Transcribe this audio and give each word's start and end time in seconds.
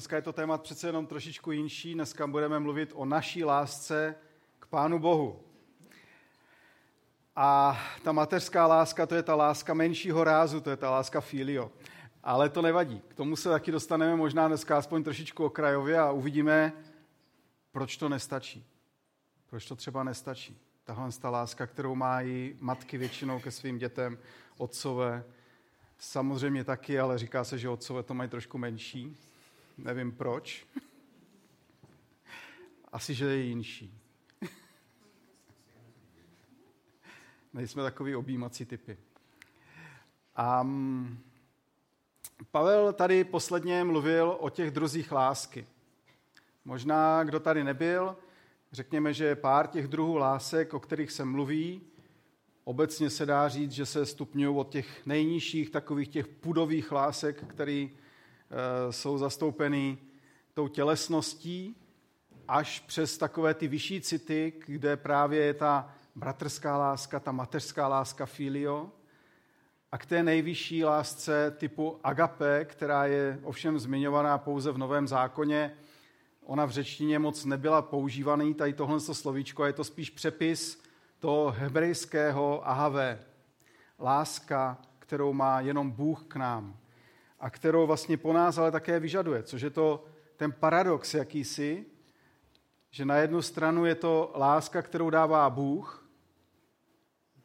dneska 0.00 0.16
je 0.16 0.22
to 0.22 0.32
téma 0.32 0.58
přece 0.58 0.88
jenom 0.88 1.06
trošičku 1.06 1.52
jinší. 1.52 1.94
Dneska 1.94 2.26
budeme 2.26 2.60
mluvit 2.60 2.92
o 2.94 3.04
naší 3.04 3.44
lásce 3.44 4.14
k 4.58 4.66
Pánu 4.66 4.98
Bohu. 4.98 5.40
A 7.36 7.78
ta 8.04 8.12
mateřská 8.12 8.66
láska, 8.66 9.06
to 9.06 9.14
je 9.14 9.22
ta 9.22 9.34
láska 9.34 9.74
menšího 9.74 10.24
rázu, 10.24 10.60
to 10.60 10.70
je 10.70 10.76
ta 10.76 10.90
láska 10.90 11.20
filio. 11.20 11.70
Ale 12.22 12.48
to 12.48 12.62
nevadí. 12.62 13.02
K 13.08 13.14
tomu 13.14 13.36
se 13.36 13.48
taky 13.48 13.72
dostaneme 13.72 14.16
možná 14.16 14.48
dneska 14.48 14.78
aspoň 14.78 15.04
trošičku 15.04 15.44
okrajově 15.44 15.98
a 15.98 16.10
uvidíme, 16.10 16.72
proč 17.72 17.96
to 17.96 18.08
nestačí. 18.08 18.66
Proč 19.46 19.66
to 19.66 19.76
třeba 19.76 20.04
nestačí. 20.04 20.58
Tahle 20.84 21.12
ta 21.12 21.30
láska, 21.30 21.66
kterou 21.66 21.94
mají 21.94 22.56
matky 22.60 22.98
většinou 22.98 23.40
ke 23.40 23.50
svým 23.50 23.78
dětem, 23.78 24.18
otcové, 24.58 25.24
samozřejmě 25.98 26.64
taky, 26.64 27.00
ale 27.00 27.18
říká 27.18 27.44
se, 27.44 27.58
že 27.58 27.68
otcové 27.68 28.02
to 28.02 28.14
mají 28.14 28.30
trošku 28.30 28.58
menší. 28.58 29.16
Nevím 29.84 30.12
proč. 30.12 30.66
Asi, 32.92 33.14
že 33.14 33.24
je 33.24 33.36
jinší. 33.36 33.94
Nejsme 37.52 37.82
takový 37.82 38.14
objímací 38.14 38.64
typy. 38.64 38.98
A 40.36 40.66
Pavel 42.50 42.92
tady 42.92 43.24
posledně 43.24 43.84
mluvil 43.84 44.36
o 44.40 44.50
těch 44.50 44.70
druzích 44.70 45.12
lásky. 45.12 45.66
Možná, 46.64 47.24
kdo 47.24 47.40
tady 47.40 47.64
nebyl, 47.64 48.16
řekněme, 48.72 49.14
že 49.14 49.36
pár 49.36 49.66
těch 49.66 49.88
druhů 49.88 50.16
lásek, 50.16 50.74
o 50.74 50.80
kterých 50.80 51.12
se 51.12 51.24
mluví, 51.24 51.82
obecně 52.64 53.10
se 53.10 53.26
dá 53.26 53.48
říct, 53.48 53.72
že 53.72 53.86
se 53.86 54.06
stupňují 54.06 54.56
od 54.56 54.70
těch 54.70 55.06
nejnižších, 55.06 55.70
takových 55.70 56.08
těch 56.08 56.28
pudových 56.28 56.92
lásek, 56.92 57.44
které 57.46 57.72
e, 57.72 57.90
jsou 58.90 59.18
zastoupeny 59.18 59.98
tou 60.54 60.68
tělesností, 60.68 61.76
až 62.48 62.80
přes 62.80 63.18
takové 63.18 63.54
ty 63.54 63.68
vyšší 63.68 64.00
city, 64.00 64.52
kde 64.66 64.96
právě 64.96 65.44
je 65.44 65.54
ta 65.54 65.94
bratrská 66.14 66.76
láska, 66.76 67.20
ta 67.20 67.32
mateřská 67.32 67.88
láska 67.88 68.26
filio, 68.26 68.90
a 69.92 69.98
k 69.98 70.06
té 70.06 70.22
nejvyšší 70.22 70.84
lásce 70.84 71.50
typu 71.50 72.00
agape, 72.04 72.64
která 72.64 73.06
je 73.06 73.40
ovšem 73.42 73.78
zmiňovaná 73.78 74.38
pouze 74.38 74.72
v 74.72 74.78
Novém 74.78 75.08
zákoně, 75.08 75.72
ona 76.44 76.64
v 76.64 76.70
řečtině 76.70 77.18
moc 77.18 77.44
nebyla 77.44 77.82
používaný, 77.82 78.54
tady 78.54 78.72
tohle 78.72 79.00
slovíčko, 79.00 79.64
je 79.64 79.72
to 79.72 79.84
spíš 79.84 80.10
přepis 80.10 80.82
toho 81.18 81.50
hebrejského 81.50 82.68
ahave. 82.68 83.20
Láska, 83.98 84.78
kterou 84.98 85.32
má 85.32 85.60
jenom 85.60 85.90
Bůh 85.90 86.24
k 86.28 86.36
nám 86.36 86.79
a 87.40 87.50
kterou 87.50 87.86
vlastně 87.86 88.16
po 88.16 88.32
nás 88.32 88.58
ale 88.58 88.72
také 88.72 89.00
vyžaduje, 89.00 89.42
což 89.42 89.62
je 89.62 89.70
to 89.70 90.04
ten 90.36 90.52
paradox 90.52 91.14
jakýsi, 91.14 91.86
že 92.90 93.04
na 93.04 93.16
jednu 93.16 93.42
stranu 93.42 93.84
je 93.84 93.94
to 93.94 94.32
láska, 94.34 94.82
kterou 94.82 95.10
dává 95.10 95.50
Bůh 95.50 96.08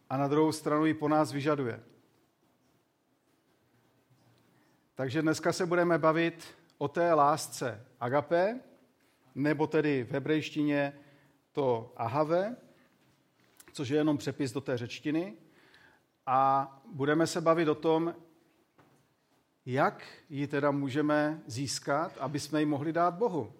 a 0.09 0.17
na 0.17 0.27
druhou 0.27 0.51
stranu 0.51 0.85
ji 0.85 0.93
po 0.93 1.07
nás 1.07 1.31
vyžaduje. 1.31 1.83
Takže 4.95 5.21
dneska 5.21 5.53
se 5.53 5.65
budeme 5.65 5.97
bavit 5.97 6.47
o 6.77 6.87
té 6.87 7.13
lásce 7.13 7.85
agape, 7.99 8.59
nebo 9.35 9.67
tedy 9.67 10.03
v 10.03 10.11
hebrejštině 10.11 10.93
to 11.51 11.93
ahave, 11.97 12.55
což 13.73 13.89
je 13.89 13.97
jenom 13.97 14.17
přepis 14.17 14.51
do 14.51 14.61
té 14.61 14.77
řečtiny. 14.77 15.37
A 16.25 16.71
budeme 16.91 17.27
se 17.27 17.41
bavit 17.41 17.67
o 17.67 17.75
tom, 17.75 18.15
jak 19.65 20.07
ji 20.29 20.47
teda 20.47 20.71
můžeme 20.71 21.41
získat, 21.47 22.17
aby 22.19 22.39
jsme 22.39 22.59
ji 22.59 22.65
mohli 22.65 22.93
dát 22.93 23.13
Bohu. 23.13 23.53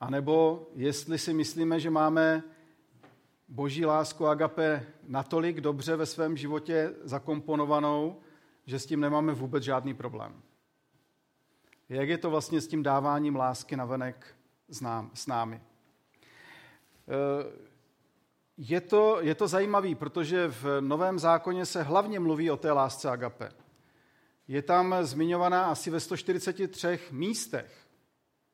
A 0.00 0.10
nebo 0.10 0.66
jestli 0.74 1.18
si 1.18 1.34
myslíme, 1.34 1.80
že 1.80 1.90
máme 1.90 2.42
boží 3.48 3.84
lásku 3.84 4.26
agape 4.26 4.86
natolik 5.02 5.60
dobře 5.60 5.96
ve 5.96 6.06
svém 6.06 6.36
životě 6.36 6.94
zakomponovanou, 7.02 8.20
že 8.66 8.78
s 8.78 8.86
tím 8.86 9.00
nemáme 9.00 9.32
vůbec 9.32 9.64
žádný 9.64 9.94
problém. 9.94 10.42
Jak 11.88 12.08
je 12.08 12.18
to 12.18 12.30
vlastně 12.30 12.60
s 12.60 12.66
tím 12.66 12.82
dáváním 12.82 13.36
lásky 13.36 13.76
na 13.76 13.84
venek 13.84 14.34
s 15.14 15.26
námi? 15.26 15.60
Je 18.56 18.80
to, 18.80 19.18
je 19.20 19.34
to 19.34 19.48
zajímavé, 19.48 19.94
protože 19.94 20.48
v 20.48 20.80
Novém 20.80 21.18
zákoně 21.18 21.66
se 21.66 21.82
hlavně 21.82 22.20
mluví 22.20 22.50
o 22.50 22.56
té 22.56 22.72
lásce 22.72 23.10
agape. 23.10 23.50
Je 24.48 24.62
tam 24.62 24.94
zmiňovaná 25.00 25.64
asi 25.64 25.90
ve 25.90 26.00
143 26.00 26.98
místech, 27.10 27.86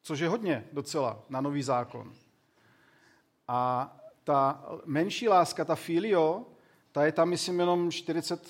což 0.03 0.21
je 0.21 0.29
hodně 0.29 0.69
docela 0.73 1.23
na 1.29 1.41
Nový 1.41 1.63
zákon. 1.63 2.13
A 3.49 3.97
ta 4.25 4.65
menší 4.85 5.29
láska, 5.29 5.65
ta 5.65 5.75
filio, 5.75 6.47
ta 6.93 7.05
je 7.05 7.13
tam, 7.13 7.29
myslím, 7.29 7.61
jenom 7.61 7.91
40, 7.91 8.49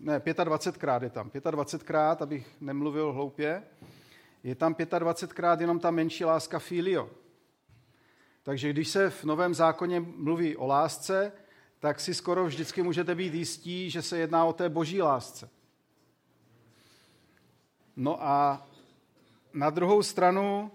ne, 0.00 0.18
25krát 0.18 1.02
je 1.02 1.10
tam. 1.10 1.30
25krát, 1.30 2.16
abych 2.20 2.46
nemluvil 2.60 3.12
hloupě. 3.12 3.62
Je 4.42 4.54
tam 4.54 4.74
25krát 4.74 5.60
jenom 5.60 5.80
ta 5.80 5.90
menší 5.90 6.24
láska 6.24 6.58
filio. 6.58 7.10
Takže 8.48 8.70
když 8.70 8.88
se 8.88 9.10
v 9.10 9.24
Novém 9.24 9.54
zákoně 9.54 10.00
mluví 10.00 10.56
o 10.56 10.66
lásce, 10.66 11.32
tak 11.78 12.00
si 12.00 12.14
skoro 12.14 12.46
vždycky 12.46 12.82
můžete 12.82 13.14
být 13.14 13.34
jistí, 13.34 13.90
že 13.90 14.02
se 14.02 14.18
jedná 14.18 14.44
o 14.44 14.52
té 14.52 14.68
boží 14.68 15.02
lásce. 15.02 15.50
No 17.96 18.22
a 18.22 18.66
na 19.52 19.70
druhou 19.70 20.02
stranu, 20.02 20.70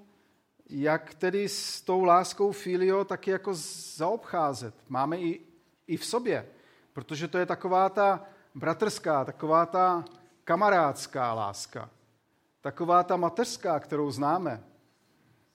jak 0.69 1.13
tedy 1.13 1.49
s 1.49 1.81
tou 1.81 2.03
láskou 2.03 2.51
filio 2.51 3.05
taky 3.05 3.31
jako 3.31 3.51
zaobcházet? 3.95 4.75
Máme 4.89 5.19
i, 5.19 5.41
i 5.87 5.97
v 5.97 6.05
sobě, 6.05 6.47
protože 6.93 7.27
to 7.27 7.37
je 7.37 7.45
taková 7.45 7.89
ta 7.89 8.25
bratrská, 8.55 9.25
taková 9.25 9.65
ta 9.65 10.05
kamarádská 10.43 11.33
láska, 11.33 11.89
taková 12.61 13.03
ta 13.03 13.17
mateřská, 13.17 13.79
kterou 13.79 14.11
známe. 14.11 14.63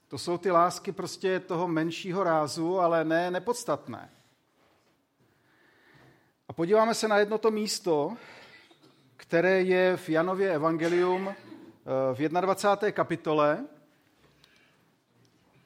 To 0.09 0.17
jsou 0.17 0.37
ty 0.37 0.51
lásky 0.51 0.91
prostě 0.91 1.39
toho 1.39 1.67
menšího 1.67 2.23
rázu, 2.23 2.79
ale 2.79 3.05
ne 3.05 3.31
nepodstatné. 3.31 4.09
A 6.47 6.53
podíváme 6.53 6.93
se 6.93 7.07
na 7.07 7.17
jedno 7.17 7.37
to 7.37 7.51
místo, 7.51 8.17
které 9.17 9.61
je 9.61 9.97
v 9.97 10.09
Janově 10.09 10.53
Evangelium 10.53 11.27
eh, 11.29 11.35
v 12.13 12.29
21. 12.29 12.91
kapitole. 12.91 13.65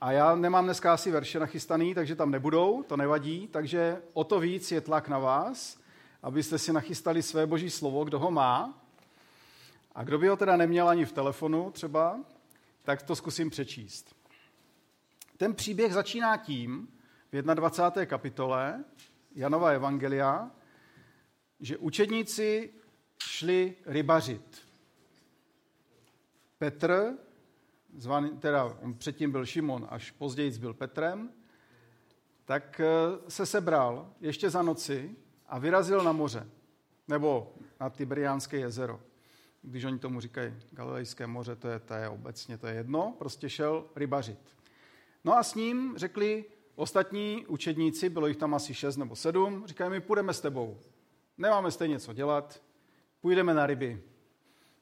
A 0.02 0.12
já 0.12 0.36
nemám 0.36 0.66
dneska 0.66 0.94
asi 0.94 1.12
verše 1.12 1.40
nachystaný, 1.40 1.96
takže 1.96 2.16
tam 2.16 2.32
nebudou, 2.32 2.84
to 2.84 2.98
nevadí, 2.98 3.48
takže 3.48 4.02
o 4.14 4.24
to 4.24 4.40
víc 4.40 4.72
je 4.72 4.82
tlak 4.82 5.08
na 5.08 5.20
vás, 5.20 5.78
abyste 6.24 6.58
si 6.60 6.74
nachystali 6.74 7.24
své 7.24 7.46
boží 7.46 7.70
slovo, 7.70 8.04
kdo 8.04 8.20
ho 8.20 8.32
má. 8.32 8.74
A 9.96 10.04
kdo 10.04 10.18
by 10.18 10.28
ho 10.28 10.38
teda 10.38 10.58
neměl 10.58 10.90
ani 10.90 11.06
v 11.06 11.12
telefonu 11.12 11.72
třeba, 11.72 12.20
tak 12.84 13.02
to 13.02 13.16
zkusím 13.16 13.50
přečíst. 13.50 14.23
Ten 15.44 15.54
příběh 15.54 15.94
začíná 15.94 16.38
tím, 16.38 16.88
v 17.32 17.42
21. 17.42 18.06
kapitole 18.06 18.84
Janova 19.36 19.70
Evangelia, 19.70 20.52
že 21.60 21.78
učedníci 21.78 22.74
šli 23.24 23.76
rybařit. 23.86 24.68
Petr, 26.58 27.18
zvaný, 27.98 28.38
teda 28.38 28.64
on 28.64 28.94
předtím 28.94 29.32
byl 29.32 29.46
Šimon, 29.46 29.88
až 29.90 30.12
později 30.12 30.52
byl 30.52 30.74
Petrem, 30.74 31.30
tak 32.46 32.80
eh, 32.80 32.86
se 33.28 33.46
sebral 33.46 34.14
ještě 34.22 34.50
za 34.50 34.62
noci 34.62 35.16
a 35.48 35.60
vyrazil 35.60 36.04
na 36.04 36.12
moře, 36.12 36.50
nebo 37.08 37.56
na 37.80 37.90
Tiberiánské 37.90 38.58
jezero. 38.58 39.02
Když 39.62 39.84
oni 39.84 40.00
tomu 40.00 40.20
říkají 40.20 40.54
Galilejské 40.72 41.28
moře, 41.28 41.56
to 41.56 41.68
je, 41.68 41.80
to 41.80 41.94
je 41.94 42.10
obecně, 42.10 42.58
to 42.58 42.68
je 42.68 42.76
jedno, 42.76 43.16
prostě 43.18 43.50
šel 43.50 43.86
rybařit. 43.96 44.63
No 45.24 45.38
a 45.38 45.44
s 45.44 45.56
ním 45.56 45.94
řekli 45.98 46.46
ostatní 46.76 47.46
učedníci, 47.48 48.10
bylo 48.10 48.28
jich 48.28 48.38
tam 48.38 48.54
asi 48.54 48.74
šest 48.74 48.98
nebo 48.98 49.16
sedm, 49.16 49.64
říkají, 49.68 49.92
my 49.92 50.02
půjdeme 50.02 50.34
s 50.34 50.42
tebou. 50.42 50.80
Nemáme 51.38 51.72
stejně 51.72 52.00
co 52.00 52.14
dělat, 52.14 52.62
půjdeme 53.22 53.54
na 53.54 53.66
ryby. 53.66 54.04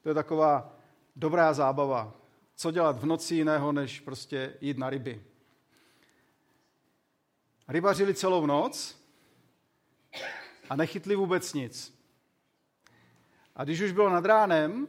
To 0.02 0.08
je 0.08 0.14
taková 0.14 0.76
dobrá 1.16 1.52
zábava. 1.52 2.14
Co 2.54 2.70
dělat 2.70 2.98
v 2.98 3.06
noci 3.06 3.34
jiného, 3.34 3.72
než 3.72 4.00
prostě 4.00 4.56
jít 4.60 4.78
na 4.78 4.90
ryby. 4.90 5.24
Rybařili 7.68 8.14
celou 8.14 8.46
noc 8.46 9.02
a 10.70 10.76
nechytli 10.76 11.16
vůbec 11.16 11.54
nic. 11.54 12.02
A 13.56 13.64
když 13.64 13.80
už 13.80 13.92
bylo 13.92 14.10
nad 14.10 14.24
ránem, 14.24 14.88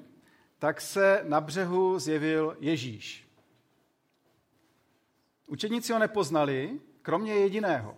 tak 0.60 0.82
se 0.82 1.22
na 1.24 1.42
břehu 1.42 2.00
zjevil 2.00 2.58
Ježíš. 2.60 3.28
Učedníci 5.48 5.94
ho 5.94 6.00
nepoznali, 6.00 6.80
kromě 7.02 7.34
jediného. 7.34 7.98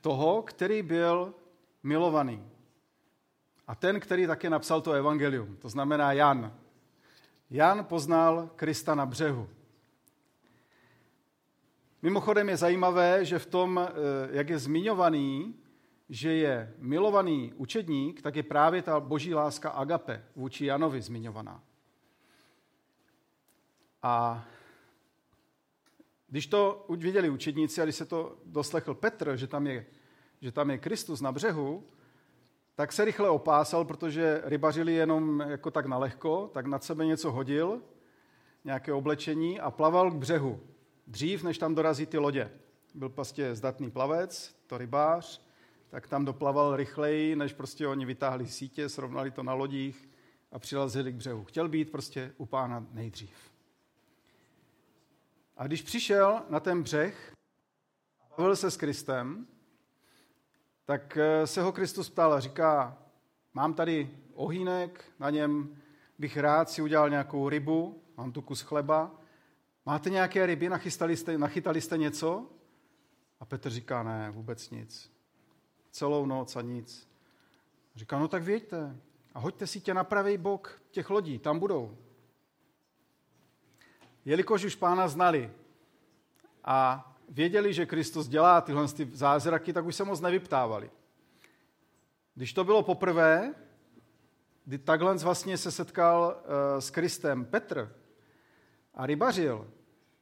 Toho, 0.00 0.42
který 0.42 0.82
byl 0.82 1.34
milovaný. 1.82 2.48
A 3.66 3.74
ten, 3.74 4.00
který 4.00 4.26
také 4.26 4.50
napsal 4.50 4.80
to 4.80 4.92
evangelium, 4.92 5.56
to 5.56 5.68
znamená 5.68 6.12
Jan. 6.12 6.58
Jan 7.50 7.84
poznal 7.84 8.50
Krista 8.56 8.94
na 8.94 9.06
břehu. 9.06 9.48
Mimochodem 12.02 12.48
je 12.48 12.56
zajímavé, 12.56 13.24
že 13.24 13.38
v 13.38 13.46
tom, 13.46 13.80
eh, 13.80 13.92
jak 14.30 14.48
je 14.48 14.58
zmiňovaný, 14.58 15.54
že 16.08 16.34
je 16.34 16.74
milovaný 16.78 17.52
učedník, 17.56 18.22
tak 18.22 18.36
je 18.36 18.42
právě 18.42 18.82
ta 18.82 19.00
boží 19.00 19.34
láska 19.34 19.70
agape 19.70 20.24
vůči 20.36 20.66
Janovi 20.66 21.02
zmiňovaná. 21.02 21.62
A 24.02 24.44
když 26.32 26.46
to 26.46 26.86
viděli 26.88 27.30
učedníci 27.30 27.80
a 27.80 27.84
když 27.84 27.96
se 27.96 28.04
to 28.04 28.36
doslechl 28.44 28.94
Petr, 28.94 29.36
že 29.36 29.46
tam 29.46 29.66
je, 29.66 29.86
že 30.40 30.52
tam 30.52 30.70
je 30.70 30.78
Kristus 30.78 31.20
na 31.20 31.32
břehu, 31.32 31.84
tak 32.74 32.92
se 32.92 33.04
rychle 33.04 33.28
opásal, 33.28 33.84
protože 33.84 34.40
rybařili 34.44 34.94
jenom 34.94 35.40
jako 35.40 35.70
tak 35.70 35.86
nalehko, 35.86 36.50
tak 36.54 36.66
nad 36.66 36.84
sebe 36.84 37.06
něco 37.06 37.32
hodil, 37.32 37.82
nějaké 38.64 38.92
oblečení 38.92 39.60
a 39.60 39.70
plaval 39.70 40.10
k 40.10 40.14
břehu. 40.14 40.60
Dřív, 41.06 41.42
než 41.42 41.58
tam 41.58 41.74
dorazí 41.74 42.06
ty 42.06 42.18
lodě. 42.18 42.50
Byl 42.94 43.08
prostě 43.08 43.54
zdatný 43.54 43.90
plavec, 43.90 44.56
to 44.66 44.78
rybář, 44.78 45.42
tak 45.88 46.08
tam 46.08 46.24
doplaval 46.24 46.76
rychleji, 46.76 47.36
než 47.36 47.52
prostě 47.52 47.86
oni 47.86 48.06
vytáhli 48.06 48.46
sítě, 48.46 48.88
srovnali 48.88 49.30
to 49.30 49.42
na 49.42 49.54
lodích 49.54 50.08
a 50.52 50.58
přilazili 50.58 51.12
k 51.12 51.16
břehu. 51.16 51.44
Chtěl 51.44 51.68
být 51.68 51.90
prostě 51.90 52.32
u 52.36 52.46
pána 52.46 52.86
nejdřív. 52.92 53.51
A 55.56 55.66
když 55.66 55.82
přišel 55.82 56.42
na 56.48 56.60
ten 56.60 56.82
břeh, 56.82 57.34
bavil 58.38 58.56
se 58.56 58.70
s 58.70 58.76
Kristem, 58.76 59.46
tak 60.84 61.16
eh, 61.16 61.46
se 61.46 61.62
ho 61.62 61.72
Kristus 61.72 62.10
ptal 62.10 62.32
a 62.32 62.40
říká, 62.40 62.98
mám 63.54 63.74
tady 63.74 64.10
ohýnek, 64.34 65.04
na 65.18 65.30
něm 65.30 65.76
bych 66.18 66.36
rád 66.36 66.70
si 66.70 66.82
udělal 66.82 67.10
nějakou 67.10 67.48
rybu, 67.48 68.02
mám 68.16 68.32
tu 68.32 68.42
kus 68.42 68.60
chleba, 68.60 69.10
máte 69.86 70.10
nějaké 70.10 70.46
ryby, 70.46 70.68
nachystali 70.68 71.16
jste, 71.16 71.38
nachytali 71.38 71.80
jste 71.80 71.98
něco? 71.98 72.50
A 73.40 73.44
Petr 73.44 73.70
říká, 73.70 74.02
ne, 74.02 74.30
vůbec 74.30 74.70
nic. 74.70 75.12
Celou 75.90 76.26
noc 76.26 76.56
a 76.56 76.60
nic. 76.60 77.08
Říká, 77.94 78.18
no 78.18 78.28
tak 78.28 78.42
věďte 78.42 78.96
a 79.34 79.38
hoďte 79.38 79.66
si 79.66 79.80
tě 79.80 79.94
na 79.94 80.04
pravý 80.04 80.36
bok 80.36 80.82
těch 80.90 81.10
lodí, 81.10 81.38
tam 81.38 81.58
budou. 81.58 81.96
Jelikož 84.24 84.64
už 84.64 84.74
pána 84.74 85.08
znali 85.08 85.50
a 86.64 87.08
věděli, 87.28 87.72
že 87.72 87.86
Kristus 87.86 88.28
dělá 88.28 88.60
tyhle 88.60 88.88
ty 88.88 89.10
zázraky, 89.12 89.72
tak 89.72 89.84
už 89.84 89.96
se 89.96 90.04
moc 90.04 90.20
nevyptávali. 90.20 90.90
Když 92.34 92.52
to 92.52 92.64
bylo 92.64 92.82
poprvé, 92.82 93.54
kdy 94.64 94.78
takhle 94.78 95.16
vlastně 95.16 95.58
se 95.58 95.70
setkal 95.70 96.36
uh, 96.36 96.80
s 96.80 96.90
Kristem 96.90 97.44
Petr 97.44 97.96
a 98.94 99.06
rybařil, 99.06 99.70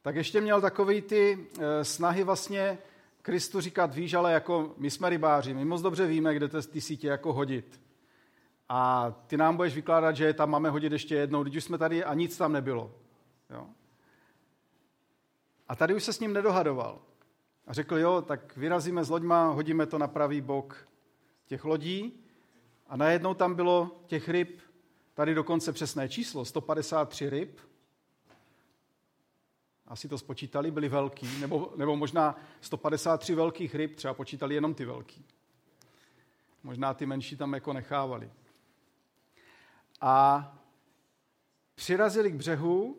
tak 0.01 0.15
ještě 0.15 0.41
měl 0.41 0.61
takový 0.61 1.01
ty 1.01 1.37
uh, 1.37 1.63
snahy 1.81 2.23
vlastně 2.23 2.77
Kristu 3.21 3.61
říkat, 3.61 3.95
víš, 3.95 4.13
ale 4.13 4.33
jako 4.33 4.73
my 4.77 4.91
jsme 4.91 5.09
rybáři, 5.09 5.53
my 5.53 5.65
moc 5.65 5.81
dobře 5.81 6.07
víme, 6.07 6.35
kde 6.35 6.47
ty 6.47 6.81
sítě 6.81 7.07
jako 7.07 7.33
hodit. 7.33 7.81
A 8.69 9.11
ty 9.27 9.37
nám 9.37 9.57
budeš 9.57 9.75
vykládat, 9.75 10.15
že 10.15 10.33
tam 10.33 10.49
máme 10.49 10.69
hodit 10.69 10.91
ještě 10.91 11.15
jednou, 11.15 11.43
když 11.43 11.55
už 11.55 11.63
jsme 11.63 11.77
tady 11.77 12.03
a 12.03 12.13
nic 12.13 12.37
tam 12.37 12.53
nebylo. 12.53 12.95
Jo? 13.49 13.67
A 15.71 15.75
tady 15.75 15.93
už 15.93 16.03
se 16.03 16.13
s 16.13 16.19
ním 16.19 16.33
nedohadoval. 16.33 17.01
A 17.67 17.73
řekl, 17.73 17.97
jo, 17.97 18.21
tak 18.21 18.57
vyrazíme 18.57 19.03
s 19.03 19.09
loďma, 19.09 19.49
hodíme 19.49 19.85
to 19.85 19.97
na 19.97 20.07
pravý 20.07 20.41
bok 20.41 20.87
těch 21.45 21.65
lodí 21.65 22.23
a 22.87 22.97
najednou 22.97 23.33
tam 23.33 23.55
bylo 23.55 24.03
těch 24.07 24.29
ryb, 24.29 24.61
tady 25.13 25.33
dokonce 25.33 25.73
přesné 25.73 26.09
číslo, 26.09 26.45
153 26.45 27.29
ryb. 27.29 27.59
Asi 29.87 30.09
to 30.09 30.17
spočítali, 30.17 30.71
byli 30.71 30.89
velký, 30.89 31.39
nebo, 31.39 31.73
nebo 31.75 31.95
možná 31.95 32.35
153 32.61 33.35
velkých 33.35 33.75
ryb, 33.75 33.95
třeba 33.95 34.13
počítali 34.13 34.55
jenom 34.55 34.73
ty 34.73 34.85
velký. 34.85 35.25
Možná 36.63 36.93
ty 36.93 37.05
menší 37.05 37.37
tam 37.37 37.53
jako 37.53 37.73
nechávali. 37.73 38.31
A 40.01 40.45
přirazili 41.75 42.31
k 42.31 42.35
břehu 42.35 42.97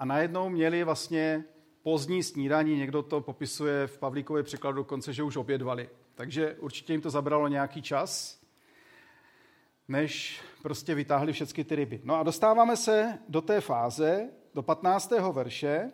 a 0.00 0.04
najednou 0.04 0.48
měli 0.48 0.84
vlastně 0.84 1.44
pozdní 1.82 2.22
snídaní, 2.22 2.76
někdo 2.76 3.02
to 3.02 3.20
popisuje 3.20 3.86
v 3.86 3.98
Pavlíkově 3.98 4.42
překladu 4.42 4.76
dokonce, 4.76 5.12
že 5.12 5.22
už 5.22 5.36
obědvali. 5.36 5.88
Takže 6.14 6.54
určitě 6.54 6.92
jim 6.92 7.00
to 7.00 7.10
zabralo 7.10 7.48
nějaký 7.48 7.82
čas, 7.82 8.40
než 9.88 10.42
prostě 10.62 10.94
vytáhli 10.94 11.32
všechny 11.32 11.64
ty 11.64 11.74
ryby. 11.74 12.00
No 12.04 12.14
a 12.14 12.22
dostáváme 12.22 12.76
se 12.76 13.18
do 13.28 13.40
té 13.40 13.60
fáze, 13.60 14.30
do 14.54 14.62
15. 14.62 15.12
verše, 15.32 15.90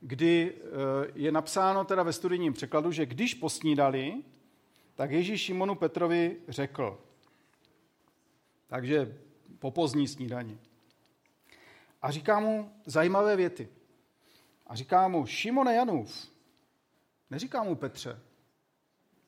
kdy 0.00 0.54
eh, 0.54 0.62
je 1.14 1.32
napsáno 1.32 1.84
teda 1.84 2.02
ve 2.02 2.12
studijním 2.12 2.52
překladu, 2.52 2.92
že 2.92 3.06
když 3.06 3.34
posnídali, 3.34 4.14
tak 4.94 5.10
Ježíš 5.10 5.40
Šimonu 5.40 5.74
Petrovi 5.74 6.36
řekl, 6.48 6.98
takže 8.66 9.18
po 9.58 9.70
pozdní 9.70 10.08
snídani. 10.08 10.58
A 12.02 12.10
říká 12.10 12.40
mu 12.40 12.72
zajímavé 12.86 13.36
věty. 13.36 13.68
A 14.66 14.74
říká 14.74 15.08
mu, 15.08 15.26
Šimone 15.26 15.74
Janův, 15.74 16.32
neříká 17.30 17.62
mu 17.62 17.76
Petře, 17.76 18.20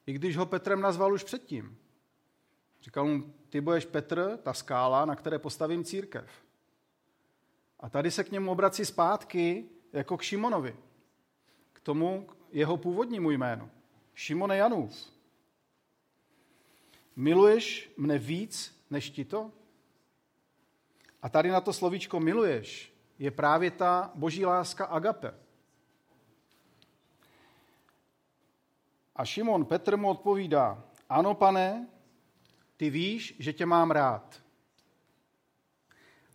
i 0.06 0.12
když 0.12 0.37
ho 0.37 0.46
Petrem 0.46 0.81
nazval 0.81 1.12
už 1.12 1.25
předtím. 1.25 1.78
Říkal 2.82 3.05
mu, 3.05 3.34
ty 3.49 3.61
budeš 3.61 3.84
Petr, 3.84 4.38
ta 4.43 4.52
skála, 4.52 5.05
na 5.05 5.17
které 5.17 5.38
postavím 5.38 5.84
církev. 5.84 6.31
A 7.81 7.88
tady 7.88 8.11
se 8.11 8.25
k 8.25 8.31
němu 8.31 8.50
obrací 8.50 8.84
zpátky 8.84 9.64
jako 9.93 10.16
k 10.16 10.23
Šimonovi, 10.23 10.76
k 11.73 11.81
tomu 11.81 12.28
jeho 12.52 12.76
původnímu 12.76 13.31
jménu. 13.31 13.70
Šimone 14.14 14.56
Janův. 14.56 15.12
Miluješ 17.16 17.93
mne 17.96 18.19
víc 18.19 18.84
než 18.90 19.11
ti 19.11 19.25
to? 19.25 19.52
A 21.22 21.28
tady 21.28 21.50
na 21.50 21.61
to 21.61 21.72
slovíčko 21.72 22.20
miluješ 22.20 22.94
je 23.19 23.31
právě 23.31 23.70
ta 23.70 24.11
boží 24.14 24.44
láska 24.44 24.84
agape. 24.84 25.34
A 29.17 29.25
Šimon 29.25 29.64
Petr 29.64 29.96
mu 29.96 30.08
odpovídá, 30.08 30.84
ano 31.08 31.34
pane, 31.34 31.88
ty 32.76 32.90
víš, 32.90 33.37
že 33.38 33.52
tě 33.52 33.67
mám 33.67 33.90
rád. 33.90 34.43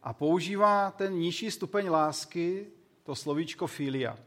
A 0.04 0.14
používá 0.14 0.92
ten 0.92 1.14
nižší 1.14 1.52
stupeň 1.52 1.90
lásky, 1.90 2.72
to 3.04 3.16
slovíčko 3.16 3.68
filia. 3.68 4.18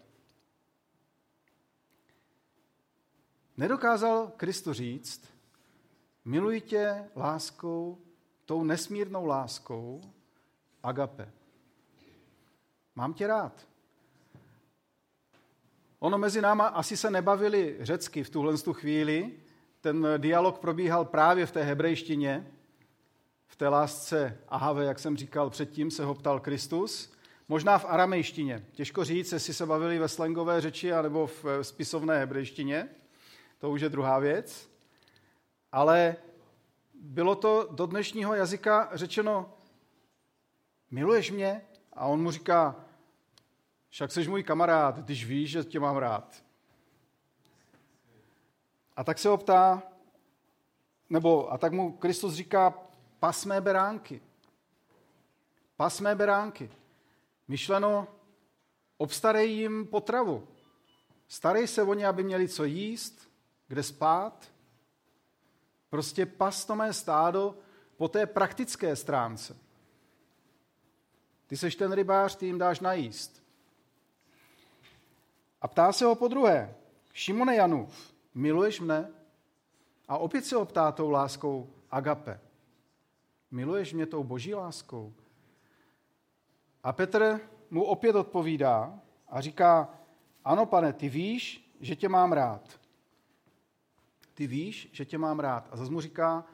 Nedokázal 3.56 4.32
Kristu 4.36 4.72
říct, 4.72 5.34
miluji 6.24 6.60
tě 6.60 7.10
láskou, 7.16 7.98
tou 8.44 8.64
nesmírnou 8.64 9.26
láskou, 9.26 10.00
agape. 10.82 11.32
Mám 12.94 13.14
tě 13.14 13.26
rád. 13.26 13.68
Ono 15.98 16.18
mezi 16.18 16.40
náma 16.40 16.66
asi 16.66 16.96
se 16.96 17.10
nebavili 17.10 17.76
řecky 17.80 18.24
v 18.24 18.30
tuhle 18.30 18.58
tu 18.58 18.72
chvíli. 18.72 19.32
Ten 19.80 20.06
dialog 20.18 20.58
probíhal 20.58 21.04
právě 21.04 21.46
v 21.46 21.52
té 21.52 21.62
hebrejštině, 21.62 22.52
v 23.46 23.56
té 23.56 23.68
lásce 23.68 24.38
Ahave, 24.48 24.84
jak 24.84 24.98
jsem 24.98 25.16
říkal 25.16 25.50
předtím, 25.50 25.90
se 25.90 26.04
ho 26.04 26.14
ptal 26.14 26.40
Kristus. 26.40 27.12
Možná 27.48 27.78
v 27.78 27.84
aramejštině. 27.84 28.66
Těžko 28.72 29.04
říct, 29.04 29.32
jestli 29.32 29.54
se 29.54 29.66
bavili 29.66 29.98
ve 29.98 30.08
slangové 30.08 30.60
řeči 30.60 30.92
anebo 30.92 31.26
v 31.26 31.44
spisovné 31.62 32.18
hebrejštině. 32.18 32.88
To 33.58 33.70
už 33.70 33.80
je 33.80 33.88
druhá 33.88 34.18
věc. 34.18 34.70
Ale 35.72 36.16
bylo 36.94 37.34
to 37.34 37.68
do 37.70 37.86
dnešního 37.86 38.34
jazyka 38.34 38.90
řečeno, 38.92 39.57
miluješ 40.90 41.30
mě? 41.30 41.62
A 41.92 42.06
on 42.06 42.22
mu 42.22 42.30
říká, 42.30 42.76
však 43.88 44.12
jsi 44.12 44.28
můj 44.28 44.42
kamarád, 44.42 44.96
když 44.98 45.24
víš, 45.24 45.50
že 45.50 45.64
tě 45.64 45.80
mám 45.80 45.96
rád. 45.96 46.44
A 48.96 49.04
tak 49.04 49.18
se 49.18 49.28
ho 49.28 49.36
ptá, 49.36 49.82
nebo 51.10 51.52
a 51.52 51.58
tak 51.58 51.72
mu 51.72 51.92
Kristus 51.92 52.34
říká, 52.34 52.74
pasmé 53.18 53.60
beránky. 53.60 54.22
Pasmé 55.76 56.14
beránky. 56.14 56.70
Myšleno, 57.48 58.06
obstarej 58.96 59.52
jim 59.52 59.86
potravu. 59.86 60.48
Starej 61.28 61.66
se 61.66 61.82
o 61.82 61.94
ně, 61.94 62.06
aby 62.06 62.22
měli 62.22 62.48
co 62.48 62.64
jíst, 62.64 63.30
kde 63.68 63.82
spát. 63.82 64.50
Prostě 65.90 66.26
pas 66.26 66.64
to 66.64 66.76
mé 66.76 66.92
stádo 66.92 67.58
po 67.96 68.08
té 68.08 68.26
praktické 68.26 68.96
stránce. 68.96 69.67
Ty 71.48 71.56
seš 71.56 71.76
ten 71.76 71.92
rybář, 71.92 72.36
ty 72.36 72.46
jim 72.46 72.58
dáš 72.58 72.80
najíst. 72.80 73.42
A 75.60 75.68
ptá 75.68 75.92
se 75.92 76.04
ho 76.04 76.14
po 76.14 76.28
druhé, 76.28 76.74
Šimone 77.12 77.54
Janův, 77.54 78.14
miluješ 78.34 78.80
mne? 78.80 79.10
A 80.08 80.18
opět 80.18 80.44
se 80.44 80.56
ho 80.56 80.64
ptá 80.64 80.92
tou 80.92 81.10
láskou 81.10 81.70
agape. 81.90 82.40
Miluješ 83.50 83.92
mě 83.92 84.06
tou 84.06 84.24
boží 84.24 84.54
láskou? 84.54 85.14
A 86.82 86.92
Petr 86.92 87.40
mu 87.70 87.84
opět 87.84 88.16
odpovídá 88.16 89.00
a 89.28 89.40
říká, 89.40 89.88
ano 90.44 90.66
pane, 90.66 90.92
ty 90.92 91.08
víš, 91.08 91.74
že 91.80 91.96
tě 91.96 92.08
mám 92.08 92.32
rád. 92.32 92.80
Ty 94.34 94.46
víš, 94.46 94.88
že 94.92 95.04
tě 95.04 95.18
mám 95.18 95.40
rád. 95.40 95.68
A 95.70 95.76
zase 95.76 95.92
mu 95.92 96.00
říká, 96.00 96.44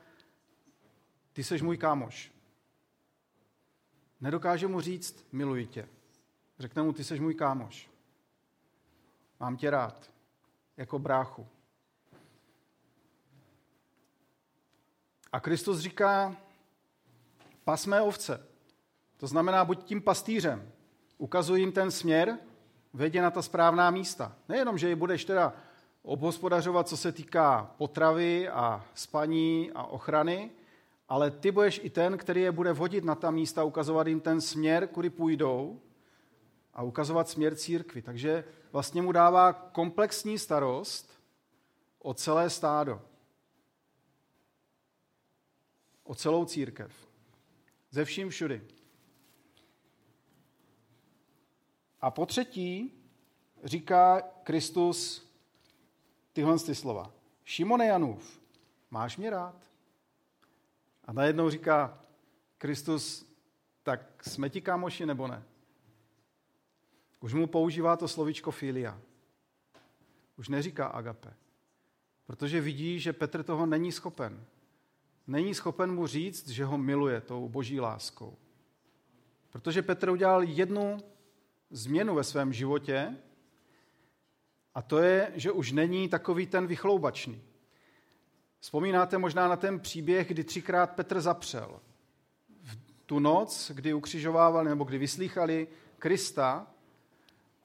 ty 1.33 1.45
seš 1.45 1.63
můj 1.63 1.77
kámoš. 1.77 2.34
Nedokáže 4.25 4.69
mu 4.69 4.81
říct, 4.81 5.27
miluji 5.33 5.67
tě. 5.67 5.89
Řekne 6.59 6.83
mu, 6.83 6.93
ty 6.93 7.05
seš 7.05 7.21
můj 7.21 7.35
kámoš. 7.35 7.91
Mám 9.41 9.57
tě 9.57 9.71
rád. 9.71 10.11
Jako 10.77 10.99
bráchu. 10.99 11.47
A 15.33 15.41
Kristus 15.41 15.79
říká, 15.79 16.37
pas 17.65 17.87
mé 17.87 18.03
ovce. 18.03 18.47
To 19.17 19.27
znamená, 19.27 19.65
buď 19.65 19.85
tím 19.85 20.03
pastýřem. 20.03 20.73
Ukazuj 21.19 21.61
jim 21.61 21.73
ten 21.73 21.91
směr, 21.91 22.39
vedě 22.93 23.23
na 23.23 23.31
ta 23.31 23.43
správná 23.43 23.91
místa. 23.91 24.37
Nejenom, 24.49 24.79
že 24.79 24.89
ji 24.89 24.95
budeš 24.95 25.25
teda 25.25 25.53
obhospodařovat, 26.03 26.89
co 26.89 26.97
se 26.97 27.13
týká 27.13 27.75
potravy 27.79 28.49
a 28.49 28.85
spaní 28.95 29.73
a 29.73 29.83
ochrany, 29.83 30.51
ale 31.09 31.31
ty 31.31 31.51
budeš 31.51 31.81
i 31.83 31.91
ten, 31.91 32.19
který 32.19 32.41
je 32.41 32.53
bude 32.53 32.73
vodit 32.73 33.05
na 33.05 33.15
ta 33.15 33.31
místa, 33.31 33.65
ukazovat 33.65 34.07
jim 34.07 34.21
ten 34.21 34.41
směr, 34.41 34.89
kudy 34.89 35.11
půjdou 35.11 35.81
a 36.75 36.83
ukazovat 36.83 37.29
směr 37.29 37.57
církvy. 37.57 38.03
Takže 38.03 38.45
vlastně 38.73 39.03
mu 39.03 39.13
dává 39.13 39.53
komplexní 39.53 40.39
starost 40.39 41.21
o 41.99 42.15
celé 42.15 42.51
stádo. 42.51 43.03
O 46.03 46.15
celou 46.15 46.45
církev. 46.45 46.93
Ze 47.91 48.05
vším 48.05 48.29
všudy. 48.31 48.63
A 52.01 52.11
po 52.11 52.27
třetí 52.27 52.93
říká 53.65 54.21
Kristus 54.21 55.29
tyhle 56.33 56.59
ty 56.59 56.75
slova. 56.75 57.13
Šimone 57.45 57.87
Janův, 57.87 58.41
máš 58.91 59.17
mě 59.17 59.31
rád? 59.31 59.74
A 61.05 61.13
najednou 61.13 61.51
říká 61.51 61.99
Kristus, 62.59 63.35
tak 63.83 64.25
jsme 64.25 64.51
ti 64.51 64.61
kámoši 64.61 65.07
nebo 65.07 65.29
ne? 65.29 65.43
Už 67.21 67.35
mu 67.35 67.47
používá 67.47 67.97
to 67.97 68.09
slovíčko 68.09 68.51
filia. 68.51 69.01
Už 70.37 70.49
neříká 70.49 70.87
agape. 70.87 71.35
Protože 72.27 72.61
vidí, 72.61 73.01
že 73.01 73.13
Petr 73.13 73.43
toho 73.43 73.67
není 73.67 73.93
schopen. 73.93 74.45
Není 75.27 75.55
schopen 75.55 75.95
mu 75.95 76.07
říct, 76.07 76.49
že 76.49 76.65
ho 76.65 76.79
miluje 76.79 77.21
tou 77.21 77.49
boží 77.49 77.81
láskou. 77.81 78.37
Protože 79.51 79.83
Petr 79.83 80.11
udělal 80.11 80.43
jednu 80.43 80.99
změnu 81.71 82.15
ve 82.15 82.25
svém 82.25 82.53
životě 82.53 83.17
a 84.75 84.83
to 84.83 84.99
je, 84.99 85.33
že 85.35 85.53
už 85.53 85.73
není 85.73 86.09
takový 86.09 86.47
ten 86.47 86.67
vychloubačný. 86.67 87.43
Vzpomínáte 88.65 89.19
možná 89.19 89.49
na 89.49 89.57
ten 89.57 89.81
příběh, 89.81 90.29
kdy 90.29 90.45
třikrát 90.45 90.91
Petr 90.91 91.21
zapřel. 91.21 91.81
V 92.63 92.77
tu 93.07 93.19
noc, 93.19 93.71
kdy 93.75 93.95
ukřižovávali 93.95 94.69
nebo 94.69 94.85
kdy 94.85 94.99
vyslýchali 94.99 95.69
Krista 95.99 96.67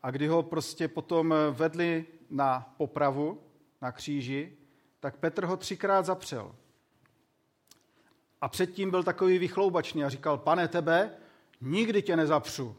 a 0.03 0.12
kdy 0.12 0.27
ho 0.27 0.44
prostě 0.44 0.88
potom 0.88 1.34
vedli 1.51 2.06
na 2.29 2.74
popravu, 2.77 3.41
na 3.82 3.91
kříži, 3.91 4.58
tak 5.00 5.18
Petr 5.18 5.46
ho 5.46 5.58
třikrát 5.58 6.06
zapřel. 6.06 6.56
A 8.41 8.48
předtím 8.48 8.91
byl 8.91 9.03
takový 9.03 9.38
vychloubačný 9.38 10.03
a 10.03 10.10
říkal, 10.10 10.38
pane 10.38 10.68
tebe, 10.68 11.12
nikdy 11.62 12.01
tě 12.01 12.15
nezapřu. 12.15 12.75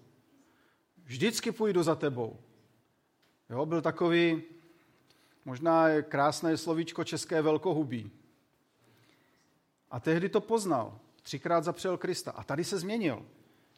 Vždycky 1.04 1.52
půjdu 1.52 1.82
za 1.82 1.94
tebou. 1.94 2.40
Jo, 3.50 3.66
byl 3.66 3.82
takový, 3.82 4.42
možná 5.44 5.88
je 5.88 6.02
krásné 6.02 6.56
slovíčko 6.56 7.04
české 7.04 7.42
velkohubí. 7.42 8.10
A 9.90 10.00
tehdy 10.00 10.28
to 10.28 10.40
poznal. 10.40 10.98
Třikrát 11.22 11.64
zapřel 11.64 11.98
Krista. 11.98 12.30
A 12.30 12.44
tady 12.44 12.64
se 12.64 12.78
změnil. 12.78 13.26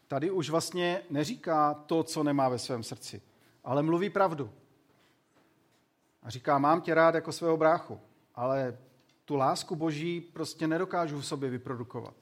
Tady 0.09 0.31
už 0.31 0.51
vlastně 0.51 1.03
neříká 1.11 1.75
to, 1.75 2.03
co 2.03 2.23
nemá 2.23 2.49
ve 2.49 2.59
svém 2.59 2.83
srdci, 2.83 3.23
ale 3.65 3.83
mluví 3.83 4.11
pravdu. 4.11 4.53
A 6.23 6.31
říká, 6.31 6.59
mám 6.59 6.81
tě 6.81 6.95
rád 6.95 7.15
jako 7.15 7.33
svého 7.33 7.57
bráchu, 7.57 8.01
ale 8.35 8.79
tu 9.25 9.37
lásku 9.37 9.77
boží 9.77 10.21
prostě 10.21 10.67
nedokážu 10.67 11.21
v 11.21 11.27
sobě 11.27 11.51
vyprodukovat. 11.51 12.15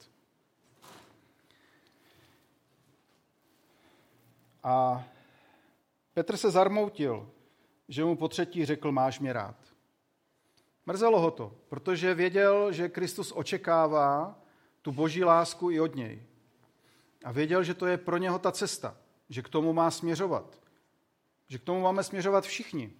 A 4.63 5.03
Petr 6.13 6.37
se 6.37 6.51
zarmoutil, 6.51 7.29
že 7.87 8.03
mu 8.03 8.15
po 8.15 8.27
třetí 8.27 8.65
řekl, 8.65 8.91
máš 8.91 9.19
mě 9.19 9.33
rád. 9.33 9.55
Mrzelo 10.85 11.19
ho 11.19 11.31
to, 11.31 11.55
protože 11.69 12.13
věděl, 12.13 12.71
že 12.71 12.89
Kristus 12.89 13.33
očekává 13.35 14.39
tu 14.81 14.91
boží 14.91 15.23
lásku 15.23 15.71
i 15.71 15.79
od 15.79 15.95
něj. 15.95 16.23
A 17.23 17.31
věděl, 17.31 17.63
že 17.63 17.73
to 17.73 17.85
je 17.85 17.97
pro 17.97 18.17
něho 18.17 18.39
ta 18.39 18.51
cesta, 18.51 18.97
že 19.29 19.41
k 19.41 19.49
tomu 19.49 19.73
má 19.73 19.91
směřovat. 19.91 20.59
Že 21.47 21.57
k 21.57 21.63
tomu 21.63 21.81
máme 21.81 22.03
směřovat 22.03 22.43
všichni. 22.43 22.93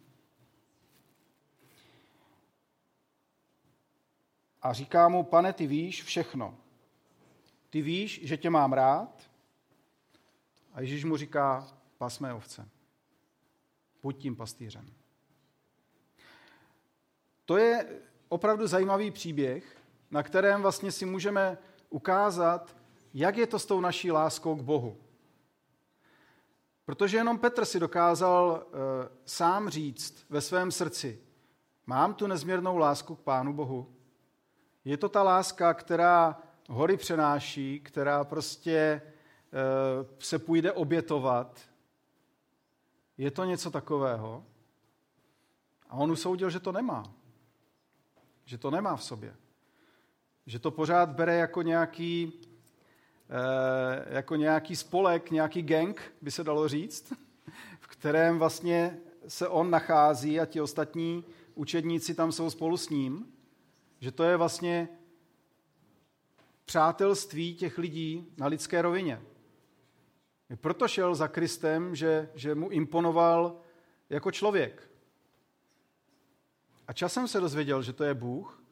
A 4.61 4.73
říká 4.73 5.09
mu, 5.09 5.23
pane, 5.23 5.53
ty 5.53 5.67
víš 5.67 6.03
všechno. 6.03 6.57
Ty 7.69 7.81
víš, 7.81 8.19
že 8.23 8.37
tě 8.37 8.49
mám 8.49 8.73
rád. 8.73 9.29
A 10.73 10.81
Ježíš 10.81 11.05
mu 11.05 11.17
říká, 11.17 11.67
pas 11.97 12.19
mé 12.19 12.33
ovce. 12.33 12.69
Buď 14.03 14.17
tím 14.17 14.35
pastýřem. 14.35 14.85
To 17.45 17.57
je 17.57 18.01
opravdu 18.29 18.67
zajímavý 18.67 19.11
příběh, 19.11 19.77
na 20.11 20.23
kterém 20.23 20.61
vlastně 20.61 20.91
si 20.91 21.05
můžeme 21.05 21.57
ukázat, 21.89 22.75
jak 23.13 23.37
je 23.37 23.47
to 23.47 23.59
s 23.59 23.65
tou 23.65 23.81
naší 23.81 24.11
láskou 24.11 24.55
k 24.55 24.61
Bohu. 24.61 24.97
Protože 26.85 27.17
jenom 27.17 27.39
Petr 27.39 27.65
si 27.65 27.79
dokázal 27.79 28.63
e, 28.63 29.09
sám 29.25 29.69
říct 29.69 30.25
ve 30.29 30.41
svém 30.41 30.71
srdci, 30.71 31.19
mám 31.85 32.13
tu 32.13 32.27
nezměrnou 32.27 32.77
lásku 32.77 33.15
k 33.15 33.21
Pánu 33.21 33.53
Bohu. 33.53 33.95
Je 34.85 34.97
to 34.97 35.09
ta 35.09 35.23
láska, 35.23 35.73
která 35.73 36.41
hory 36.69 36.97
přenáší, 36.97 37.79
která 37.79 38.23
prostě 38.23 38.71
e, 38.71 39.01
se 40.19 40.39
půjde 40.39 40.71
obětovat. 40.71 41.70
Je 43.21 43.31
to 43.31 43.45
něco 43.45 43.71
takového? 43.71 44.45
A 45.89 45.95
on 45.95 46.11
usoudil, 46.11 46.49
že 46.49 46.59
to 46.59 46.71
nemá 46.71 47.13
že 48.51 48.57
to 48.57 48.71
nemá 48.71 48.95
v 48.95 49.03
sobě. 49.03 49.35
Že 50.45 50.59
to 50.59 50.71
pořád 50.71 51.09
bere 51.09 51.35
jako 51.35 51.61
nějaký, 51.61 52.33
eh, 53.29 54.15
jako 54.15 54.35
nějaký 54.35 54.75
spolek, 54.75 55.31
nějaký 55.31 55.61
gang, 55.61 56.13
by 56.21 56.31
se 56.31 56.43
dalo 56.43 56.67
říct, 56.67 57.13
v 57.79 57.87
kterém 57.87 58.39
vlastně 58.39 58.97
se 59.27 59.47
on 59.47 59.69
nachází 59.69 60.39
a 60.39 60.45
ti 60.45 60.61
ostatní 60.61 61.23
učedníci 61.55 62.15
tam 62.15 62.31
jsou 62.31 62.49
spolu 62.49 62.77
s 62.77 62.89
ním. 62.89 63.33
Že 63.99 64.11
to 64.11 64.23
je 64.23 64.37
vlastně 64.37 64.89
přátelství 66.65 67.55
těch 67.55 67.77
lidí 67.77 68.33
na 68.37 68.47
lidské 68.47 68.81
rovině. 68.81 69.21
Proto 70.55 70.87
šel 70.87 71.15
za 71.15 71.27
Kristem, 71.27 71.95
že, 71.95 72.29
že 72.35 72.55
mu 72.55 72.69
imponoval 72.69 73.59
jako 74.09 74.31
člověk. 74.31 74.91
A 76.87 76.93
časem 76.93 77.27
se 77.27 77.39
dozvěděl, 77.39 77.81
že 77.81 77.93
to 77.93 78.03
je 78.03 78.13
Bůh, 78.13 78.63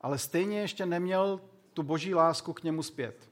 ale 0.00 0.18
stejně 0.18 0.60
ještě 0.60 0.86
neměl 0.86 1.40
tu 1.72 1.82
boží 1.82 2.14
lásku 2.14 2.52
k 2.52 2.62
němu 2.62 2.82
zpět. 2.82 3.30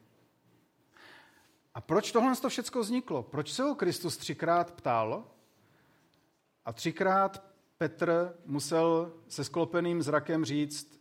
A 1.75 1.81
proč 1.81 2.13
tohle 2.13 2.37
to 2.37 2.49
všechno 2.49 2.81
vzniklo? 2.81 3.23
Proč 3.23 3.53
se 3.53 3.63
ho 3.63 3.75
Kristus 3.75 4.17
třikrát 4.17 4.73
ptal 4.73 5.25
a 6.65 6.73
třikrát 6.73 7.45
Petr 7.79 8.39
musel 8.45 9.13
se 9.29 9.45
sklopeným 9.45 10.03
zrakem 10.03 10.45
říct, 10.45 11.01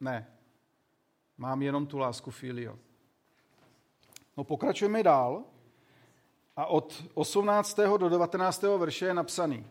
ne, 0.00 0.38
mám 1.38 1.62
jenom 1.62 1.86
tu 1.86 1.98
lásku 1.98 2.30
filio. 2.30 2.78
No 4.36 4.44
pokračujeme 4.44 5.02
dál 5.02 5.44
a 6.56 6.66
od 6.66 7.04
18. 7.14 7.76
do 7.98 8.08
19. 8.08 8.62
verše 8.62 9.06
je 9.06 9.14
napsaný. 9.14 9.66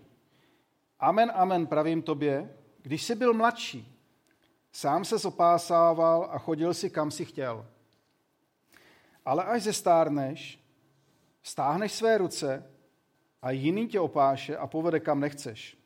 Amen, 1.00 1.32
amen, 1.36 1.68
pravím 1.68 2.02
tobě, 2.02 2.56
když 2.82 3.04
jsi 3.04 3.16
byl 3.16 3.34
mladší, 3.34 4.00
sám 4.72 5.06
se 5.06 5.18
zopásával 5.18 6.30
a 6.32 6.40
chodil 6.40 6.74
si 6.74 6.90
kam 6.90 7.12
si 7.12 7.26
chtěl. 7.26 7.66
Ale 9.26 9.44
až 9.44 9.64
zestárneš, 9.64 10.60
stáhneš 11.44 11.92
své 11.92 12.18
ruce 12.18 12.72
a 13.42 13.52
jiný 13.52 13.88
tě 13.88 14.00
opáše 14.00 14.58
a 14.58 14.68
povede 14.68 15.00
kam 15.00 15.20
nechceš. 15.20 15.78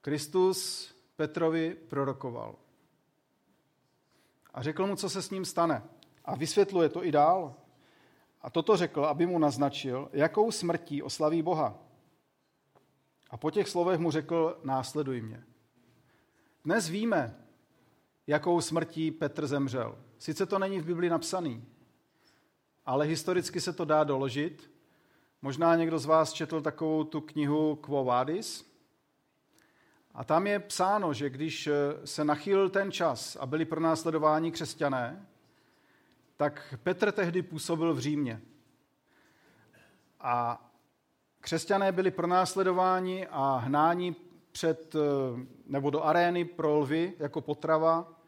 Kristus 0.00 0.90
Petrovi 1.16 1.74
prorokoval. 1.74 2.54
A 4.54 4.62
řekl 4.62 4.86
mu, 4.86 4.96
co 4.96 5.10
se 5.10 5.22
s 5.22 5.30
ním 5.30 5.44
stane. 5.44 5.82
A 6.24 6.36
vysvětluje 6.36 6.88
to 6.88 7.04
i 7.04 7.12
dál. 7.12 7.54
A 8.48 8.50
toto 8.50 8.76
řekl, 8.76 9.04
aby 9.04 9.26
mu 9.26 9.38
naznačil, 9.38 10.08
jakou 10.12 10.50
smrtí 10.50 11.02
oslaví 11.02 11.42
Boha. 11.42 11.78
A 13.30 13.36
po 13.36 13.50
těch 13.50 13.68
slovech 13.68 13.98
mu 13.98 14.10
řekl, 14.10 14.60
následuj 14.64 15.20
mě. 15.20 15.44
Dnes 16.64 16.88
víme, 16.88 17.44
jakou 18.26 18.60
smrtí 18.60 19.10
Petr 19.10 19.46
zemřel. 19.46 19.98
Sice 20.18 20.46
to 20.46 20.58
není 20.58 20.80
v 20.80 20.84
Biblii 20.84 21.10
napsaný, 21.10 21.64
ale 22.86 23.06
historicky 23.06 23.60
se 23.60 23.72
to 23.72 23.84
dá 23.84 24.04
doložit. 24.04 24.70
Možná 25.42 25.76
někdo 25.76 25.98
z 25.98 26.06
vás 26.06 26.32
četl 26.32 26.60
takovou 26.60 27.04
tu 27.04 27.20
knihu 27.20 27.76
Quo 27.76 28.04
Vadis. 28.04 28.72
A 30.14 30.24
tam 30.24 30.46
je 30.46 30.58
psáno, 30.58 31.14
že 31.14 31.30
když 31.30 31.68
se 32.04 32.24
nachýlil 32.24 32.70
ten 32.70 32.92
čas 32.92 33.36
a 33.40 33.46
byli 33.46 33.64
pronásledováni 33.64 34.52
křesťané, 34.52 35.26
tak 36.38 36.74
Petr 36.82 37.12
tehdy 37.12 37.42
působil 37.42 37.94
v 37.94 37.98
Římě. 37.98 38.40
A 40.20 40.64
křesťané 41.40 41.92
byli 41.92 42.10
pronásledováni 42.10 43.26
a 43.26 43.56
hnáni 43.56 44.16
před, 44.52 44.94
eh, 44.94 44.98
nebo 45.66 45.90
do 45.90 46.04
arény 46.04 46.44
pro 46.44 46.78
lvy 46.78 47.14
jako 47.18 47.40
potrava, 47.40 48.20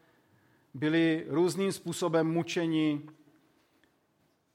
byli 0.73 1.25
různým 1.29 1.71
způsobem 1.71 2.27
mučeni, 2.27 3.01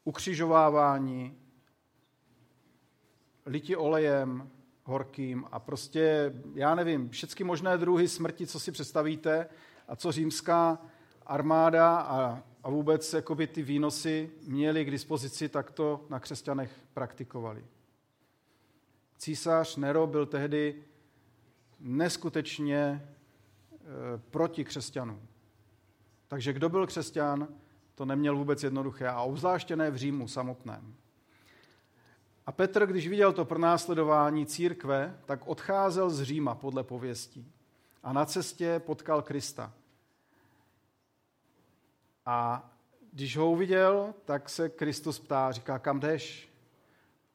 ukřižovávání, 0.04 1.38
liti 3.46 3.76
olejem 3.76 4.50
horkým 4.84 5.44
a 5.52 5.58
prostě, 5.58 6.34
já 6.54 6.74
nevím, 6.74 7.08
všechny 7.08 7.44
možné 7.44 7.78
druhy 7.78 8.08
smrti, 8.08 8.46
co 8.46 8.60
si 8.60 8.72
představíte 8.72 9.48
a 9.88 9.96
co 9.96 10.12
římská 10.12 10.78
armáda 11.26 11.98
a, 11.98 12.42
a 12.66 12.70
vůbec 12.70 13.12
jakoby 13.12 13.46
ty 13.46 13.62
výnosy 13.62 14.30
měli 14.42 14.84
k 14.84 14.90
dispozici, 14.90 15.48
tak 15.48 15.70
to 15.70 16.06
na 16.08 16.20
křesťanech 16.20 16.70
praktikovali. 16.94 17.64
Císař 19.18 19.76
Nero 19.76 20.06
byl 20.06 20.26
tehdy 20.26 20.84
neskutečně 21.80 22.76
e, 22.76 23.02
proti 24.30 24.64
křesťanům. 24.64 25.28
Takže 26.28 26.52
kdo 26.52 26.68
byl 26.68 26.86
křesťan, 26.86 27.48
to 27.94 28.04
neměl 28.04 28.36
vůbec 28.36 28.62
jednoduché, 28.62 29.08
a 29.08 29.22
obzvláště 29.22 29.76
ne 29.76 29.90
v 29.90 29.96
Římu 29.96 30.28
samotném. 30.28 30.94
A 32.46 32.52
Petr, 32.52 32.86
když 32.86 33.08
viděl 33.08 33.32
to 33.32 33.44
pronásledování 33.44 34.46
církve, 34.46 35.18
tak 35.24 35.48
odcházel 35.48 36.10
z 36.10 36.22
Říma 36.22 36.54
podle 36.54 36.84
pověstí. 36.84 37.52
A 38.02 38.12
na 38.12 38.24
cestě 38.24 38.80
potkal 38.86 39.22
Krista. 39.22 39.72
A 42.26 42.70
když 43.12 43.36
ho 43.36 43.50
uviděl, 43.50 44.14
tak 44.24 44.48
se 44.48 44.68
Kristus 44.68 45.18
ptá, 45.18 45.52
říká, 45.52 45.78
kam 45.78 46.00
jdeš? 46.00 46.48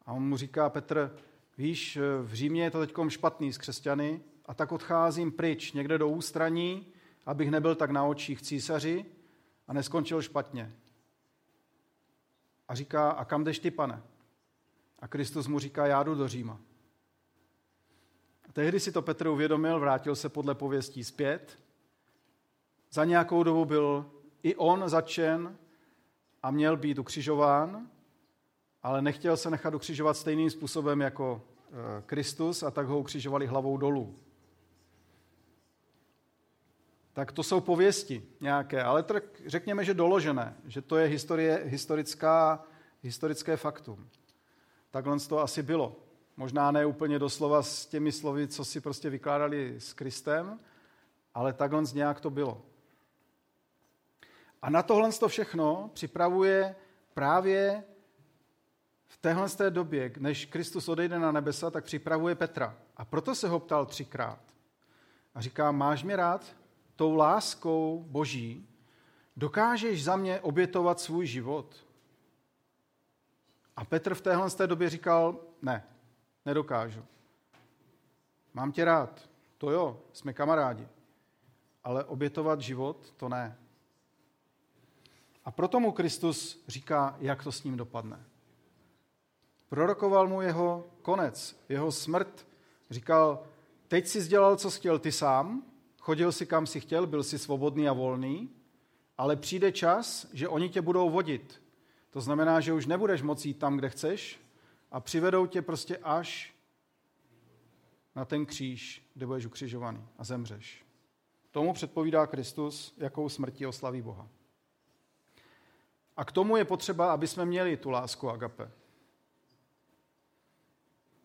A 0.06 0.14
on 0.14 0.24
mu 0.24 0.38
říká, 0.38 0.70
Petr, 0.70 1.18
víš, 1.58 1.98
v 2.22 2.34
Římě 2.34 2.64
je 2.64 2.72
to 2.72 2.80
teď 2.80 2.94
špatný 3.08 3.54
s 3.54 3.58
křesťany, 3.58 4.22
a 4.46 4.54
tak 4.54 4.72
odcházím 4.72 5.32
pryč 5.32 5.74
někde 5.74 5.98
do 5.98 6.10
ústraní, 6.10 6.88
abych 7.26 7.52
nebyl 7.52 7.76
tak 7.76 7.92
na 7.92 8.04
očích 8.04 8.42
císaři 8.42 9.06
a 9.68 9.74
neskončil 9.74 10.22
špatně. 10.22 10.76
A 12.68 12.76
říká, 12.76 13.12
a 13.12 13.26
kam 13.26 13.44
jdeš 13.44 13.60
ty, 13.60 13.72
pane? 13.72 14.04
A 15.00 15.08
Kristus 15.08 15.48
mu 15.48 15.60
říká, 15.60 15.88
já 15.88 16.04
jdu 16.04 16.16
do 16.16 16.28
Říma. 16.28 16.60
A 18.50 18.52
tehdy 18.54 18.80
si 18.80 18.92
to 18.92 19.02
Petr 19.02 19.28
uvědomil, 19.28 19.80
vrátil 19.80 20.16
se 20.16 20.30
podle 20.30 20.56
pověstí 20.56 21.04
zpět. 21.04 21.60
Za 22.92 23.06
nějakou 23.06 23.44
dobu 23.44 23.66
byl 23.66 24.12
i 24.44 24.56
on 24.56 24.90
začen 24.90 25.58
a 26.44 26.52
měl 26.52 26.78
být 26.78 27.00
ukřižován, 27.00 27.88
ale 28.84 29.02
nechtěl 29.02 29.38
se 29.38 29.50
nechat 29.50 29.74
ukřižovat 29.74 30.18
stejným 30.18 30.50
způsobem 30.50 31.02
jako 31.02 31.42
eh, 31.42 32.02
Kristus 32.06 32.64
a 32.64 32.72
tak 32.72 32.88
ho 32.88 33.00
ukřižovali 33.00 33.48
hlavou 33.48 33.78
dolů 33.78 34.16
tak 37.14 37.32
to 37.32 37.44
jsou 37.44 37.62
pověsti 37.62 38.24
nějaké, 38.42 38.84
ale 38.84 39.04
tak 39.04 39.24
řekněme, 39.46 39.86
že 39.86 39.94
doložené, 39.94 40.56
že 40.66 40.82
to 40.82 40.98
je 40.98 41.08
historie, 41.08 41.62
historická, 41.66 42.64
historické 43.02 43.58
faktum. 43.58 44.10
Takhle 44.92 45.20
to 45.20 45.40
asi 45.40 45.64
bylo. 45.64 45.96
Možná 46.38 46.72
ne 46.72 46.86
úplně 46.86 47.20
doslova 47.20 47.64
s 47.64 47.86
těmi 47.86 48.12
slovy, 48.12 48.48
co 48.48 48.66
si 48.66 48.82
prostě 48.82 49.10
vykládali 49.10 49.76
s 49.80 49.94
Kristem, 49.94 50.60
ale 51.34 51.54
takhle 51.54 51.84
nějak 51.94 52.20
to 52.20 52.30
bylo. 52.30 52.62
A 54.62 54.70
na 54.70 54.84
tohle 54.84 55.12
to 55.12 55.28
všechno 55.28 55.90
připravuje 55.94 56.76
právě 57.14 57.84
v 59.08 59.18
téhle 59.18 59.50
době, 59.70 60.12
než 60.20 60.46
Kristus 60.46 60.88
odejde 60.88 61.20
na 61.20 61.32
nebesa, 61.32 61.72
tak 61.72 61.84
připravuje 61.84 62.36
Petra. 62.36 62.78
A 62.98 63.06
proto 63.06 63.36
se 63.36 63.48
ho 63.48 63.60
ptal 63.60 63.86
třikrát. 63.86 64.40
A 65.36 65.42
říká, 65.42 65.72
máš 65.72 66.04
mě 66.04 66.16
rád? 66.16 66.62
tou 67.02 67.16
láskou 67.16 68.06
boží, 68.08 68.68
dokážeš 69.38 70.04
za 70.04 70.16
mě 70.16 70.40
obětovat 70.40 71.00
svůj 71.00 71.26
život? 71.26 71.86
A 73.76 73.86
Petr 73.86 74.16
v 74.16 74.22
téhle 74.22 74.50
té 74.50 74.68
době 74.68 74.90
říkal, 74.90 75.40
ne, 75.62 75.84
nedokážu. 76.46 77.06
Mám 78.54 78.72
tě 78.72 78.86
rád, 78.86 79.30
to 79.58 79.72
jo, 79.72 80.00
jsme 80.14 80.34
kamarádi, 80.34 80.88
ale 81.84 82.04
obětovat 82.04 82.62
život, 82.62 83.14
to 83.18 83.30
ne. 83.30 83.58
A 85.46 85.52
proto 85.52 85.80
mu 85.80 85.92
Kristus 85.92 86.64
říká, 86.68 87.18
jak 87.20 87.44
to 87.44 87.52
s 87.52 87.64
ním 87.64 87.78
dopadne. 87.78 88.26
Prorokoval 89.70 90.28
mu 90.28 90.42
jeho 90.42 90.88
konec, 91.02 91.64
jeho 91.70 91.92
smrt. 91.92 92.48
Říkal, 92.90 93.44
teď 93.88 94.08
si 94.08 94.28
dělal, 94.28 94.56
co 94.56 94.70
chtěl 94.70 95.00
ty 95.00 95.12
sám, 95.12 95.64
chodil 96.00 96.32
si 96.32 96.46
kam 96.46 96.68
si 96.68 96.80
chtěl, 96.80 97.08
byl 97.08 97.24
si 97.24 97.40
svobodný 97.40 97.90
a 97.90 97.94
volný, 97.94 98.50
ale 99.18 99.36
přijde 99.36 99.72
čas, 99.72 100.28
že 100.34 100.48
oni 100.48 100.70
tě 100.70 100.82
budou 100.82 101.10
vodit. 101.10 101.62
To 102.10 102.22
znamená, 102.22 102.60
že 102.60 102.74
už 102.74 102.86
nebudeš 102.86 103.22
moci 103.22 103.48
jít 103.48 103.60
tam, 103.60 103.78
kde 103.78 103.90
chceš 103.90 104.40
a 104.92 105.00
přivedou 105.00 105.46
tě 105.46 105.62
prostě 105.62 105.98
až 105.98 106.56
na 108.16 108.26
ten 108.26 108.46
kříž, 108.46 109.10
kde 109.14 109.26
budeš 109.26 109.46
ukřižovaný 109.46 110.06
a 110.18 110.24
zemřeš. 110.24 110.86
Tomu 111.52 111.74
předpovídá 111.74 112.28
Kristus, 112.28 112.94
jakou 112.98 113.30
smrtí 113.30 113.66
oslaví 113.66 114.02
Boha. 114.02 114.28
A 116.22 116.26
k 116.26 116.32
tomu 116.32 116.58
je 116.58 116.66
potřeba, 116.66 117.14
aby 117.14 117.28
jsme 117.28 117.46
měli 117.46 117.78
tu 117.78 117.90
lásku 117.90 118.30
agape. 118.30 118.72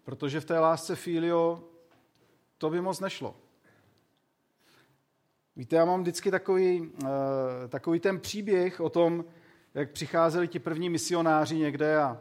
Protože 0.04 0.40
v 0.40 0.44
té 0.44 0.58
lásce 0.58 0.96
filio 0.96 1.64
to 2.58 2.70
by 2.70 2.80
moc 2.80 3.00
nešlo. 3.00 3.36
Víte, 5.56 5.76
já 5.76 5.84
mám 5.84 6.00
vždycky 6.00 6.30
takový, 6.30 6.80
uh, 6.80 7.08
takový 7.68 8.00
ten 8.00 8.20
příběh 8.20 8.80
o 8.80 8.88
tom, 8.88 9.24
jak 9.74 9.90
přicházeli 9.90 10.48
ti 10.48 10.58
první 10.58 10.90
misionáři 10.90 11.56
někde 11.56 11.96
a, 11.96 12.20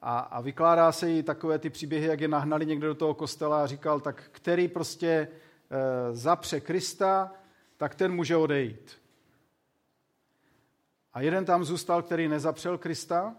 a, 0.00 0.18
a 0.18 0.40
vykládá 0.40 0.92
se 0.92 1.12
i 1.12 1.22
takové 1.22 1.58
ty 1.58 1.70
příběhy, 1.70 2.06
jak 2.06 2.20
je 2.20 2.28
nahnali 2.28 2.66
někde 2.66 2.86
do 2.86 2.94
toho 2.94 3.14
kostela 3.14 3.62
a 3.62 3.66
říkal, 3.66 4.00
tak 4.00 4.22
který 4.32 4.68
prostě 4.68 5.28
uh, 5.28 6.16
zapře 6.16 6.60
Krista, 6.60 7.32
tak 7.76 7.94
ten 7.94 8.12
může 8.12 8.36
odejít. 8.36 9.03
A 11.14 11.20
jeden 11.20 11.44
tam 11.44 11.64
zůstal, 11.64 12.02
který 12.02 12.28
nezapřel 12.28 12.78
Krista 12.78 13.36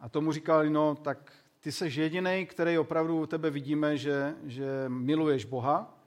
a 0.00 0.08
tomu 0.08 0.32
říkal, 0.32 0.70
no 0.70 0.94
tak 0.94 1.32
ty 1.60 1.72
jsi 1.72 2.00
jediný, 2.00 2.46
který 2.46 2.78
opravdu 2.78 3.20
u 3.20 3.26
tebe 3.26 3.50
vidíme, 3.50 3.96
že, 3.96 4.34
že 4.44 4.84
miluješ 4.88 5.44
Boha, 5.44 5.98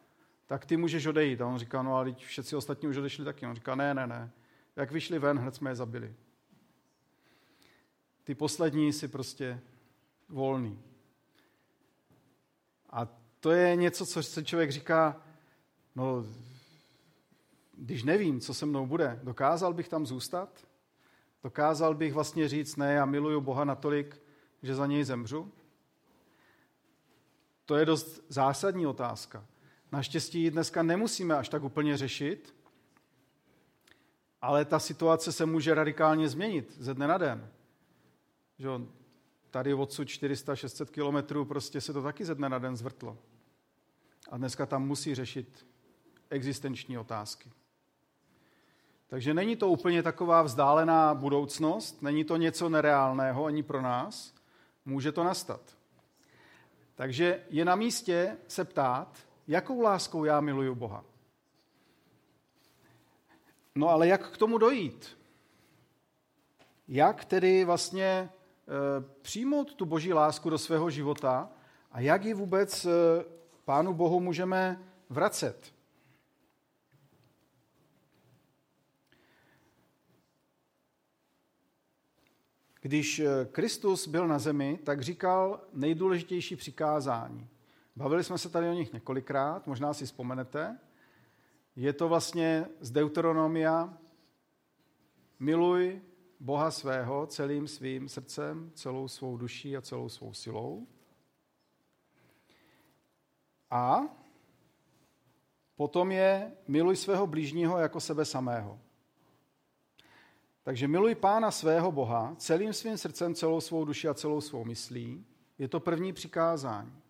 tak 0.46 0.66
ty 0.66 0.78
můžeš 0.78 1.06
odejít. 1.06 1.42
A 1.42 1.48
on 1.48 1.60
říká, 1.60 1.82
no 1.82 1.98
ale 1.98 2.14
všichni 2.14 2.58
ostatní 2.58 2.88
už 2.88 2.98
odešli 2.98 3.26
taky. 3.26 3.46
On 3.46 3.56
říká, 3.56 3.76
ne, 3.76 3.94
ne, 3.94 4.08
ne. 4.08 4.32
Jak 4.76 4.92
vyšli 4.92 5.20
ven, 5.20 5.40
hned 5.40 5.56
jsme 5.56 5.72
je 5.72 5.76
zabili. 5.76 6.14
Ty 8.24 8.36
poslední 8.36 8.94
si 8.94 9.08
prostě 9.08 9.60
volný. 10.30 10.80
A 12.90 13.08
to 13.40 13.52
je 13.52 13.76
něco, 13.76 14.06
co 14.06 14.24
se 14.24 14.44
člověk 14.44 14.72
říká, 14.72 15.22
no, 15.96 16.26
když 17.80 18.04
nevím, 18.04 18.40
co 18.40 18.54
se 18.54 18.66
mnou 18.66 18.86
bude, 18.86 19.20
dokázal 19.24 19.74
bych 19.74 19.90
tam 19.90 20.06
zůstat? 20.06 20.68
Dokázal 21.44 21.96
bych 21.96 22.14
vlastně 22.14 22.48
říct, 22.48 22.76
ne, 22.76 22.94
já 22.94 23.06
miluju 23.06 23.42
Boha 23.42 23.66
natolik, 23.66 24.22
že 24.64 24.76
za 24.76 24.86
něj 24.86 25.04
zemřu? 25.04 25.52
To 27.66 27.76
je 27.76 27.86
dost 27.86 28.24
zásadní 28.30 28.88
otázka. 28.88 29.46
Naštěstí 29.92 30.44
ji 30.44 30.52
dneska 30.52 30.84
nemusíme 30.84 31.38
až 31.38 31.50
tak 31.50 31.64
úplně 31.64 31.98
řešit, 31.98 32.56
ale 34.42 34.66
ta 34.66 34.80
situace 34.80 35.32
se 35.32 35.46
může 35.46 35.74
radikálně 35.74 36.30
změnit 36.30 36.76
ze 36.78 36.94
dne 36.94 37.08
na 37.08 37.18
den. 37.18 37.50
Že 38.58 38.70
tady 39.52 39.74
odsud 39.74 40.08
400-600 40.08 40.86
kilometrů 40.86 41.46
prostě 41.46 41.82
se 41.82 41.94
to 41.94 42.04
taky 42.04 42.26
ze 42.26 42.36
dne 42.36 42.50
na 42.50 42.60
den 42.60 42.78
zvrtlo. 42.78 43.18
A 44.30 44.38
dneska 44.38 44.66
tam 44.66 44.88
musí 44.88 45.16
řešit 45.16 45.68
existenční 46.30 46.98
otázky. 46.98 47.52
Takže 49.10 49.34
není 49.34 49.56
to 49.56 49.70
úplně 49.70 50.04
taková 50.04 50.42
vzdálená 50.42 51.14
budoucnost, 51.14 52.02
není 52.02 52.24
to 52.24 52.38
něco 52.38 52.70
nereálného 52.70 53.46
ani 53.46 53.64
pro 53.64 53.82
nás, 53.82 54.34
může 54.86 55.12
to 55.12 55.24
nastat. 55.24 55.62
Takže 56.96 57.44
je 57.50 57.66
na 57.66 57.76
místě 57.76 58.38
se 58.48 58.66
ptát, 58.66 59.18
jakou 59.48 59.82
láskou 59.82 60.26
já 60.26 60.42
miluju 60.42 60.76
Boha. 60.76 61.06
No 63.76 63.90
ale 63.90 64.08
jak 64.08 64.30
k 64.30 64.38
tomu 64.38 64.58
dojít? 64.58 65.18
Jak 66.88 67.26
tedy 67.26 67.66
vlastně 67.66 68.06
e, 68.06 68.30
přijmout 69.22 69.74
tu 69.74 69.86
boží 69.86 70.14
lásku 70.14 70.50
do 70.50 70.58
svého 70.58 70.90
života 70.90 71.50
a 71.92 72.00
jak 72.00 72.26
ji 72.26 72.34
vůbec 72.34 72.86
e, 72.86 72.90
Pánu 73.66 73.94
Bohu 73.94 74.20
můžeme 74.20 74.84
vracet? 75.10 75.79
Když 82.82 83.20
eh, 83.20 83.48
Kristus 83.52 84.08
byl 84.08 84.28
na 84.28 84.40
zemi, 84.40 84.80
tak 84.84 85.02
říkal 85.02 85.62
nejdůležitější 85.74 86.56
přikázání. 86.56 87.48
Bavili 87.96 88.24
jsme 88.24 88.38
se 88.38 88.50
tady 88.50 88.70
o 88.70 88.74
nich 88.74 88.94
několikrát, 88.94 89.68
možná 89.68 89.94
si 89.94 90.06
vzpomenete. 90.06 90.80
Je 91.76 91.94
to 91.94 92.08
vlastně 92.10 92.66
z 92.80 92.92
Deuteronomia 92.92 93.98
miluj 95.40 96.02
Boha 96.40 96.72
svého 96.72 97.28
celým 97.28 97.68
svým 97.68 98.10
srdcem, 98.10 98.72
celou 98.74 99.08
svou 99.08 99.38
duší 99.38 99.78
a 99.78 99.82
celou 99.82 100.10
svou 100.10 100.34
silou. 100.34 100.88
A 103.72 104.02
potom 105.76 106.12
je 106.12 106.52
miluj 106.68 106.96
svého 106.96 107.28
blížního 107.28 107.80
jako 107.80 108.00
sebe 108.00 108.26
samého. 108.26 108.80
Takže 110.64 110.88
miluj 110.88 111.16
Pána 111.16 111.52
svého 111.52 111.92
Boha 111.92 112.36
celým 112.38 112.74
svým 112.74 112.98
srdcem, 112.98 113.36
celou 113.36 113.62
svou 113.62 113.86
duši 113.86 114.08
a 114.08 114.14
celou 114.14 114.42
svou 114.42 114.66
myslí. 114.66 115.26
Je 115.58 115.68
to 115.68 115.80
první 115.80 116.14
přikázání. 116.14 117.02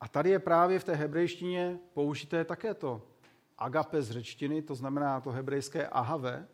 A 0.00 0.08
tady 0.08 0.30
je 0.30 0.38
právě 0.38 0.78
v 0.78 0.84
té 0.84 0.94
hebrejštině 0.94 1.78
použité 1.94 2.44
také 2.44 2.74
to 2.74 3.02
agape 3.58 4.02
z 4.02 4.10
řečtiny, 4.10 4.62
to 4.62 4.74
znamená 4.74 5.20
to 5.20 5.30
hebrejské 5.30 5.88
ahave, 5.88 6.48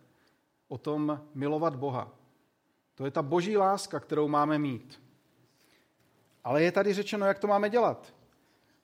o 0.69 0.79
tom 0.79 1.21
milovat 1.35 1.77
Boha. 1.77 2.13
To 2.95 3.05
je 3.05 3.11
ta 3.11 3.23
boží 3.23 3.57
láska, 3.57 4.01
kterou 4.01 4.29
máme 4.29 4.59
mít. 4.59 5.03
Ale 6.45 6.63
je 6.63 6.73
tady 6.73 6.95
řečeno, 6.95 7.27
jak 7.27 7.39
to 7.39 7.47
máme 7.47 7.71
dělat. 7.71 8.15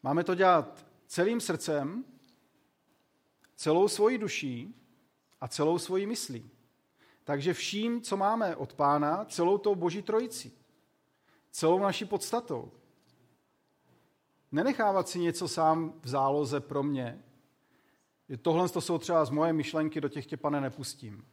Máme 0.03 0.25
to 0.25 0.35
dělat 0.35 0.87
celým 1.07 1.40
srdcem, 1.40 2.05
celou 3.57 3.88
svojí 3.88 4.18
duší 4.18 4.75
a 5.40 5.48
celou 5.48 5.79
svojí 5.79 6.07
myslí. 6.07 6.51
Takže 7.25 7.55
vším, 7.55 8.03
co 8.03 8.17
máme 8.17 8.57
od 8.57 8.75
pána, 8.75 9.25
celou 9.25 9.59
tou 9.59 9.75
boží 9.75 10.03
trojicí, 10.03 10.53
celou 11.51 11.79
naší 11.79 12.05
podstatou. 12.05 12.73
Nenechávat 14.53 15.09
si 15.09 15.19
něco 15.19 15.49
sám 15.49 15.95
v 16.03 16.09
záloze 16.09 16.61
pro 16.61 16.83
mě. 16.83 17.25
Tohle 18.43 18.69
to 18.69 18.81
jsou 18.81 18.99
třeba 18.99 19.25
z 19.25 19.31
moje 19.31 19.53
myšlenky, 19.53 20.01
do 20.01 20.09
těch 20.09 20.27
tě, 20.27 20.37
pane, 20.37 20.61
nepustím. 20.61 21.25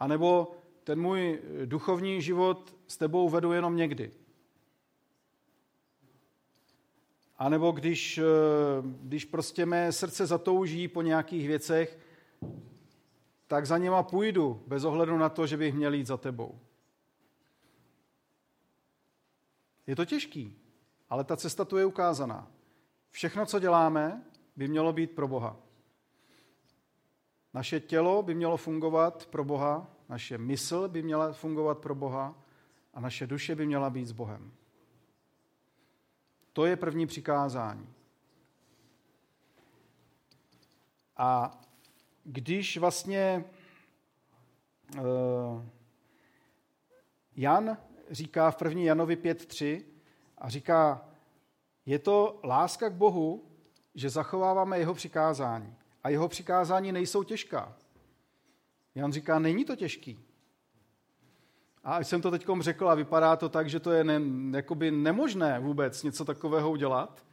A 0.00 0.06
nebo 0.06 0.56
ten 0.84 1.00
můj 1.00 1.42
duchovní 1.64 2.22
život 2.22 2.76
s 2.86 2.96
tebou 2.96 3.28
vedu 3.28 3.52
jenom 3.52 3.76
někdy. 3.76 4.12
A 7.38 7.48
nebo 7.48 7.70
když, 7.70 8.20
když 8.82 9.24
prostě 9.24 9.66
mé 9.66 9.92
srdce 9.92 10.26
zatouží 10.26 10.88
po 10.88 11.02
nějakých 11.02 11.46
věcech, 11.46 11.98
tak 13.46 13.66
za 13.66 13.78
něma 13.78 14.02
půjdu, 14.02 14.62
bez 14.66 14.84
ohledu 14.84 15.18
na 15.18 15.28
to, 15.28 15.46
že 15.46 15.56
bych 15.56 15.74
měl 15.74 15.94
jít 15.94 16.06
za 16.06 16.16
tebou. 16.16 16.60
Je 19.86 19.96
to 19.96 20.04
těžký, 20.04 20.58
ale 21.10 21.24
ta 21.24 21.36
cesta 21.36 21.64
tu 21.64 21.76
je 21.76 21.84
ukázaná. 21.84 22.50
Všechno, 23.10 23.46
co 23.46 23.58
děláme, 23.58 24.24
by 24.56 24.68
mělo 24.68 24.92
být 24.92 25.10
pro 25.10 25.28
Boha. 25.28 25.56
Naše 27.54 27.80
tělo 27.80 28.22
by 28.22 28.34
mělo 28.34 28.56
fungovat 28.56 29.26
pro 29.26 29.44
Boha, 29.44 29.90
naše 30.08 30.38
mysl 30.38 30.88
by 30.88 31.02
měla 31.02 31.32
fungovat 31.32 31.78
pro 31.78 31.94
Boha 31.94 32.34
a 32.94 33.00
naše 33.00 33.26
duše 33.26 33.54
by 33.54 33.66
měla 33.66 33.90
být 33.90 34.06
s 34.06 34.12
Bohem. 34.12 34.52
To 36.52 36.66
je 36.66 36.76
první 36.76 37.06
přikázání. 37.06 37.94
A 41.16 41.60
když 42.26 42.78
vlastně 42.78 43.44
uh, 44.98 45.64
Jan 47.36 47.76
říká 48.10 48.50
v 48.50 48.62
1. 48.62 48.82
Janovi 48.82 49.16
5.3 49.16 49.82
a 50.38 50.48
říká, 50.48 51.08
je 51.86 51.98
to 51.98 52.40
láska 52.44 52.88
k 52.88 52.92
Bohu, 52.92 53.44
že 53.94 54.10
zachováváme 54.10 54.78
jeho 54.78 54.94
přikázání. 54.94 55.74
A 56.02 56.08
jeho 56.08 56.28
přikázání 56.28 56.92
nejsou 56.92 57.22
těžká. 57.22 57.76
Jan 58.94 59.12
říká, 59.12 59.38
není 59.38 59.64
to 59.64 59.76
těžký. 59.76 60.18
A 61.84 62.00
jsem 62.00 62.22
to 62.22 62.30
teď 62.30 62.46
řekl 62.60 62.88
a 62.88 62.94
vypadá 62.94 63.36
to 63.36 63.48
tak, 63.48 63.68
že 63.68 63.80
to 63.80 63.92
je 63.92 64.04
ne, 64.04 64.20
jakoby 64.56 64.90
nemožné 64.90 65.60
vůbec 65.60 66.02
něco 66.02 66.24
takového 66.24 66.70
udělat, 66.70 67.24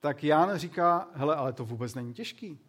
tak 0.00 0.24
Jan 0.24 0.58
říká, 0.58 1.08
hele, 1.12 1.36
ale 1.36 1.52
to 1.52 1.64
vůbec 1.64 1.94
není 1.94 2.14
těžký. 2.14 2.65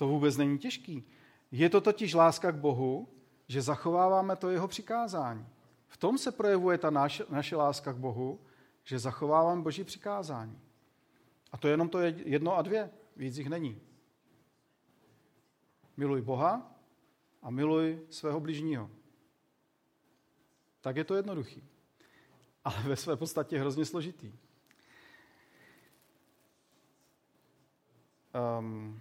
To 0.00 0.08
vůbec 0.08 0.36
není 0.36 0.58
těžký. 0.58 1.04
Je 1.50 1.70
to 1.70 1.80
totiž 1.80 2.14
láska 2.14 2.52
k 2.52 2.56
Bohu, 2.56 3.08
že 3.48 3.62
zachováváme 3.62 4.36
to 4.36 4.50
jeho 4.50 4.68
přikázání. 4.68 5.46
V 5.88 5.96
tom 5.96 6.18
se 6.18 6.32
projevuje 6.32 6.78
ta 6.78 6.90
naše, 6.90 7.24
naše 7.28 7.56
láska 7.56 7.92
k 7.92 7.96
Bohu, 7.96 8.40
že 8.84 8.98
zachováváme 8.98 9.62
Boží 9.62 9.84
přikázání. 9.84 10.60
A 11.52 11.56
to 11.56 11.68
je 11.68 11.72
jenom 11.72 11.88
to 11.88 12.00
jedno 12.00 12.56
a 12.56 12.62
dvě, 12.62 12.90
víc 13.16 13.38
jich 13.38 13.48
není. 13.48 13.80
Miluj 15.96 16.22
Boha 16.22 16.72
a 17.42 17.50
miluj 17.50 18.00
svého 18.10 18.40
bližního. 18.40 18.90
Tak 20.80 20.96
je 20.96 21.04
to 21.04 21.14
jednoduchý. 21.14 21.64
Ale 22.64 22.82
ve 22.82 22.96
své 22.96 23.16
podstatě 23.16 23.58
hrozně 23.58 23.84
složitý. 23.84 24.32
Um, 28.58 29.00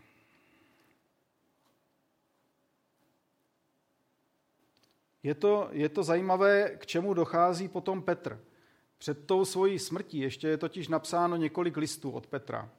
Je 5.24 5.36
to, 5.36 5.70
je 5.72 5.90
to 5.90 6.04
zajímavé, 6.04 6.70
k 6.78 6.86
čemu 6.86 7.14
dochází 7.14 7.68
potom 7.68 8.02
Petr. 8.02 8.40
Před 8.98 9.26
tou 9.26 9.46
svojí 9.46 9.80
smrtí 9.80 10.20
ještě 10.20 10.48
je 10.48 10.58
totiž 10.58 10.88
napsáno 10.88 11.36
několik 11.36 11.78
listů 11.78 12.12
od 12.12 12.28
Petra. 12.28 12.70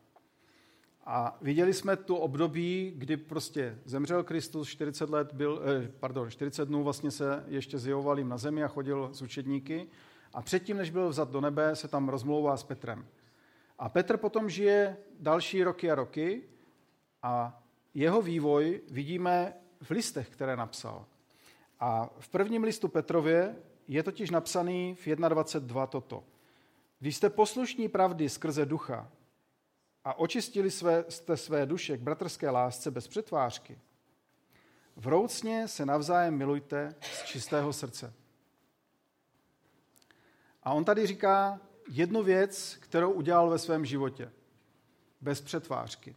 A 1.06 1.38
viděli 1.40 1.74
jsme 1.74 1.96
tu 1.96 2.16
období, 2.16 2.92
kdy 2.96 3.16
prostě 3.16 3.78
zemřel 3.84 4.24
Kristus, 4.24 4.68
40, 4.68 5.10
let 5.10 5.32
byl, 5.32 5.62
eh, 5.64 5.92
pardon, 6.00 6.30
40 6.30 6.68
dnů 6.68 6.82
vlastně 6.82 7.10
se 7.10 7.44
ještě 7.48 7.78
zjevoval 7.78 8.18
jim 8.18 8.28
na 8.28 8.38
zemi 8.38 8.64
a 8.64 8.68
chodil 8.68 9.10
s 9.12 9.22
učedníky. 9.22 9.88
A 10.34 10.42
předtím, 10.42 10.76
než 10.76 10.90
byl 10.90 11.08
vzat 11.08 11.30
do 11.30 11.40
nebe, 11.40 11.76
se 11.76 11.88
tam 11.88 12.08
rozmlouvá 12.08 12.56
s 12.56 12.62
Petrem. 12.62 13.06
A 13.78 13.88
Petr 13.88 14.16
potom 14.16 14.50
žije 14.50 14.96
další 15.20 15.64
roky 15.64 15.90
a 15.90 15.94
roky 15.94 16.42
a 17.22 17.62
jeho 17.94 18.22
vývoj 18.22 18.80
vidíme 18.90 19.54
v 19.82 19.90
listech, 19.90 20.30
které 20.30 20.56
napsal. 20.56 21.06
A 21.80 22.10
v 22.18 22.28
prvním 22.28 22.64
listu 22.64 22.88
Petrově 22.88 23.56
je 23.88 24.02
totiž 24.02 24.30
napsaný 24.30 24.94
v 24.94 25.06
21.2 25.06 25.86
toto. 25.86 26.24
Když 26.98 27.16
jste 27.16 27.30
poslušní 27.30 27.88
pravdy 27.88 28.28
skrze 28.28 28.66
ducha 28.66 29.10
a 30.04 30.18
očistili 30.18 30.70
své, 30.70 31.04
jste 31.08 31.36
své 31.36 31.66
duše 31.66 31.98
k 31.98 32.00
bratrské 32.00 32.50
lásce 32.50 32.90
bez 32.90 33.08
přetvářky, 33.08 33.78
vroucně 34.96 35.68
se 35.68 35.86
navzájem 35.86 36.36
milujte 36.36 36.94
z 37.00 37.24
čistého 37.24 37.72
srdce. 37.72 38.12
A 40.62 40.72
on 40.72 40.84
tady 40.84 41.06
říká 41.06 41.60
jednu 41.90 42.22
věc, 42.22 42.76
kterou 42.80 43.12
udělal 43.12 43.50
ve 43.50 43.58
svém 43.58 43.84
životě. 43.84 44.32
Bez 45.20 45.40
přetvářky. 45.40 46.16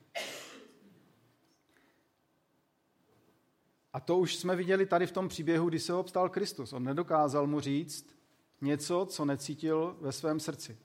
A 3.94 4.00
to 4.00 4.18
už 4.18 4.36
jsme 4.36 4.56
viděli 4.56 4.86
tady 4.86 5.08
v 5.08 5.12
tom 5.12 5.28
příběhu, 5.28 5.70
kdy 5.70 5.80
se 5.80 5.94
obstal 5.94 6.30
Kristus. 6.30 6.74
On 6.74 6.84
nedokázal 6.84 7.48
mu 7.48 7.60
říct 7.60 8.16
něco, 8.62 9.06
co 9.10 9.26
necítil 9.26 9.98
ve 10.02 10.12
svém 10.12 10.40
srdci. 10.40 10.78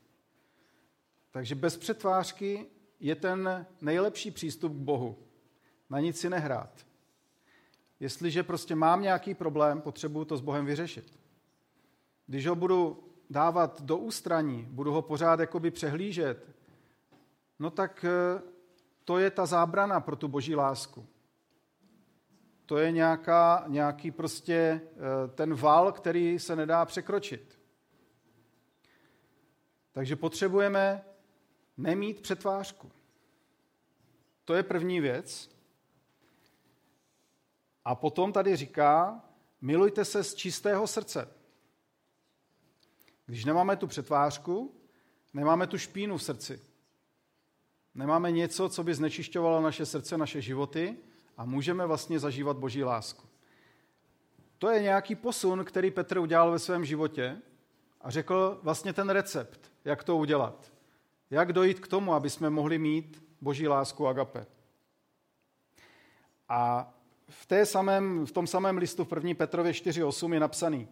Takže 1.31 1.55
bez 1.55 1.77
přetvářky 1.77 2.66
je 3.01 3.14
ten 3.14 3.66
nejlepší 3.81 4.31
přístup 4.31 4.73
k 4.73 4.77
Bohu. 4.77 5.18
Na 5.90 6.01
nic 6.01 6.21
si 6.21 6.31
nehrát. 6.31 6.87
Jestliže 8.01 8.42
prostě 8.42 8.75
mám 8.75 9.03
nějaký 9.03 9.35
problém, 9.35 9.81
potřebuju 9.81 10.25
to 10.25 10.37
s 10.37 10.40
Bohem 10.40 10.66
vyřešit. 10.66 11.18
Když 12.27 12.47
ho 12.47 12.55
budu 12.55 13.05
dávat 13.31 13.83
do 13.83 13.97
ústraní, 13.97 14.66
budu 14.71 14.92
ho 14.92 15.03
pořád 15.03 15.40
jakoby 15.40 15.71
přehlížet, 15.71 16.49
no 17.59 17.71
tak 17.71 18.05
eh, 18.05 18.42
to 19.05 19.18
je 19.18 19.31
ta 19.31 19.47
zábrana 19.47 20.01
pro 20.01 20.16
tu 20.16 20.29
boží 20.29 20.55
lásku. 20.55 21.07
To 22.68 22.78
je 22.78 22.92
nějaká, 22.92 23.64
nějaký 23.68 24.11
prostě 24.11 24.54
eh, 24.54 25.28
ten 25.28 25.54
val, 25.54 25.92
který 25.92 26.38
se 26.38 26.57
nedá 26.57 26.85
překročit. 26.85 27.59
Takže 29.92 30.16
potřebujeme 30.16 31.04
nemít 31.76 32.20
přetvářku. 32.20 32.90
To 34.44 34.54
je 34.54 34.62
první 34.62 35.00
věc. 35.00 35.50
A 37.85 37.94
potom 37.94 38.33
tady 38.33 38.57
říká, 38.57 39.22
milujte 39.61 40.04
se 40.04 40.24
z 40.24 40.35
čistého 40.35 40.87
srdce. 40.87 41.28
Když 43.26 43.44
nemáme 43.44 43.76
tu 43.76 43.87
přetvářku, 43.87 44.74
nemáme 45.35 45.66
tu 45.66 45.78
špínu 45.78 46.16
v 46.16 46.22
srdci. 46.22 46.62
Nemáme 47.94 48.33
něco, 48.33 48.68
co 48.68 48.85
by 48.85 48.94
znečišťovalo 48.94 49.61
naše 49.61 49.87
srdce, 49.87 50.18
naše 50.18 50.40
životy 50.40 50.96
a 51.38 51.44
můžeme 51.44 51.87
vlastně 51.87 52.18
zažívat 52.18 52.57
boží 52.57 52.85
lásku. 52.85 53.27
To 54.59 54.70
je 54.70 54.83
nějaký 54.83 55.14
posun, 55.14 55.64
který 55.64 55.90
Petr 55.90 56.18
udělal 56.18 56.51
ve 56.51 56.59
svém 56.59 56.85
životě 56.85 57.37
a 58.01 58.11
řekl 58.11 58.61
vlastně 58.62 58.92
ten 58.92 59.11
recept, 59.11 59.72
jak 59.85 60.05
to 60.05 60.16
udělat. 60.16 60.72
Jak 61.31 61.53
dojít 61.53 61.81
k 61.81 61.88
tomu, 61.88 62.14
aby 62.14 62.31
jsme 62.31 62.51
mohli 62.51 62.79
mít 62.79 63.22
boží 63.40 63.68
lásku 63.68 64.09
agape. 64.09 64.46
A 66.48 66.92
v, 67.29 67.46
té 67.46 67.66
samém, 67.66 68.27
v 68.27 68.33
tom 68.33 68.46
samém 68.46 68.79
listu 68.79 69.05
v 69.05 69.12
1. 69.12 69.35
Petrově 69.35 69.72
4.8 69.72 70.33
je 70.33 70.40
napsaný 70.40 70.88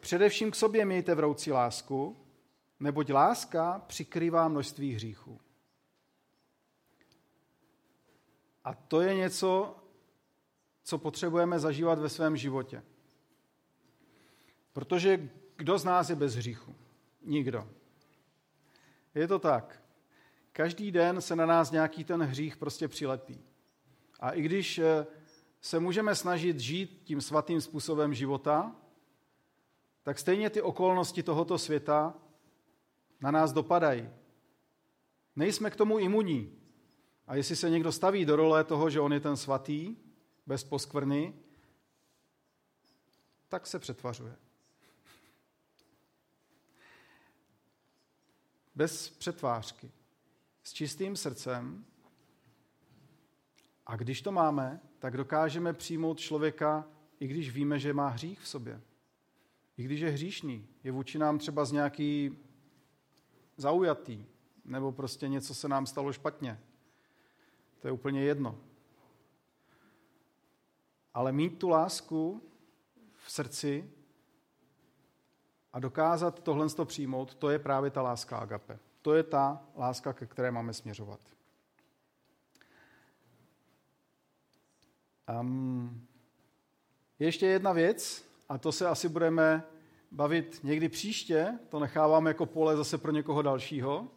Především 0.00 0.50
k 0.50 0.54
sobě 0.54 0.84
mějte 0.84 1.14
vroucí 1.14 1.52
lásku, 1.52 2.16
neboť 2.80 3.10
láska 3.10 3.82
přikrývá 3.86 4.48
množství 4.48 4.94
hříchů. 4.94 5.40
A 8.64 8.74
to 8.74 9.00
je 9.00 9.14
něco, 9.14 9.79
co 10.90 10.98
potřebujeme 10.98 11.58
zažívat 11.58 11.98
ve 11.98 12.08
svém 12.08 12.36
životě. 12.36 12.82
Protože 14.72 15.30
kdo 15.56 15.78
z 15.78 15.84
nás 15.84 16.10
je 16.10 16.16
bez 16.16 16.34
hříchu? 16.34 16.74
Nikdo. 17.22 17.68
Je 19.14 19.28
to 19.28 19.38
tak. 19.38 19.82
Každý 20.52 20.90
den 20.90 21.20
se 21.20 21.36
na 21.36 21.46
nás 21.46 21.70
nějaký 21.70 22.04
ten 22.04 22.22
hřích 22.22 22.56
prostě 22.56 22.88
přilepí. 22.88 23.40
A 24.20 24.30
i 24.30 24.42
když 24.42 24.78
eh, 24.78 25.06
se 25.60 25.80
můžeme 25.80 26.14
snažit 26.14 26.60
žít 26.60 27.00
tím 27.04 27.20
svatým 27.20 27.60
způsobem 27.60 28.14
života, 28.14 28.76
tak 30.02 30.18
stejně 30.18 30.50
ty 30.50 30.62
okolnosti 30.62 31.22
tohoto 31.22 31.58
světa 31.58 32.14
na 33.20 33.30
nás 33.30 33.52
dopadají. 33.52 34.10
Nejsme 35.36 35.70
k 35.70 35.76
tomu 35.76 35.98
imunní. 35.98 36.58
A 37.26 37.34
jestli 37.34 37.56
se 37.56 37.70
někdo 37.70 37.92
staví 37.92 38.24
do 38.24 38.36
role 38.36 38.64
toho, 38.64 38.90
že 38.90 39.00
on 39.00 39.12
je 39.12 39.20
ten 39.20 39.36
svatý, 39.36 39.96
bez 40.50 40.64
poskvrny, 40.64 41.34
tak 43.48 43.66
se 43.66 43.78
přetvařuje. 43.78 44.36
Bez 48.74 49.10
přetvářky. 49.10 49.90
S 50.62 50.72
čistým 50.72 51.16
srdcem. 51.16 51.84
A 53.86 53.96
když 53.96 54.22
to 54.22 54.32
máme, 54.32 54.80
tak 54.98 55.16
dokážeme 55.16 55.72
přijmout 55.72 56.18
člověka, 56.18 56.84
i 57.20 57.26
když 57.26 57.50
víme, 57.50 57.78
že 57.78 57.92
má 57.92 58.08
hřích 58.08 58.40
v 58.40 58.48
sobě. 58.48 58.80
I 59.76 59.82
když 59.82 60.00
je 60.00 60.10
hříšný, 60.10 60.68
je 60.84 60.92
vůči 60.92 61.18
nám 61.18 61.38
třeba 61.38 61.64
z 61.64 61.72
nějaký 61.72 62.38
zaujatý, 63.56 64.26
nebo 64.64 64.92
prostě 64.92 65.28
něco 65.28 65.54
se 65.54 65.68
nám 65.68 65.86
stalo 65.86 66.12
špatně. 66.12 66.60
To 67.80 67.88
je 67.88 67.92
úplně 67.92 68.22
jedno. 68.22 68.69
Ale 71.14 71.32
mít 71.32 71.58
tu 71.58 71.68
lásku 71.68 72.42
v 73.16 73.32
srdci 73.32 73.90
a 75.72 75.80
dokázat 75.80 76.42
tohle 76.42 76.66
přijmout, 76.84 77.34
to 77.34 77.50
je 77.50 77.58
právě 77.58 77.90
ta 77.90 78.02
láska 78.02 78.38
agape. 78.38 78.78
To 79.02 79.14
je 79.14 79.22
ta 79.22 79.62
láska, 79.76 80.12
ke 80.12 80.26
které 80.26 80.50
máme 80.50 80.74
směřovat. 80.74 81.20
Um, 85.40 86.06
ještě 87.18 87.46
jedna 87.46 87.72
věc, 87.72 88.24
a 88.48 88.58
to 88.58 88.72
se 88.72 88.88
asi 88.88 89.08
budeme 89.08 89.62
bavit 90.10 90.60
někdy 90.62 90.88
příště, 90.88 91.58
to 91.68 91.80
nechávám 91.80 92.26
jako 92.26 92.46
pole 92.46 92.76
zase 92.76 92.98
pro 92.98 93.12
někoho 93.12 93.42
dalšího. 93.42 94.08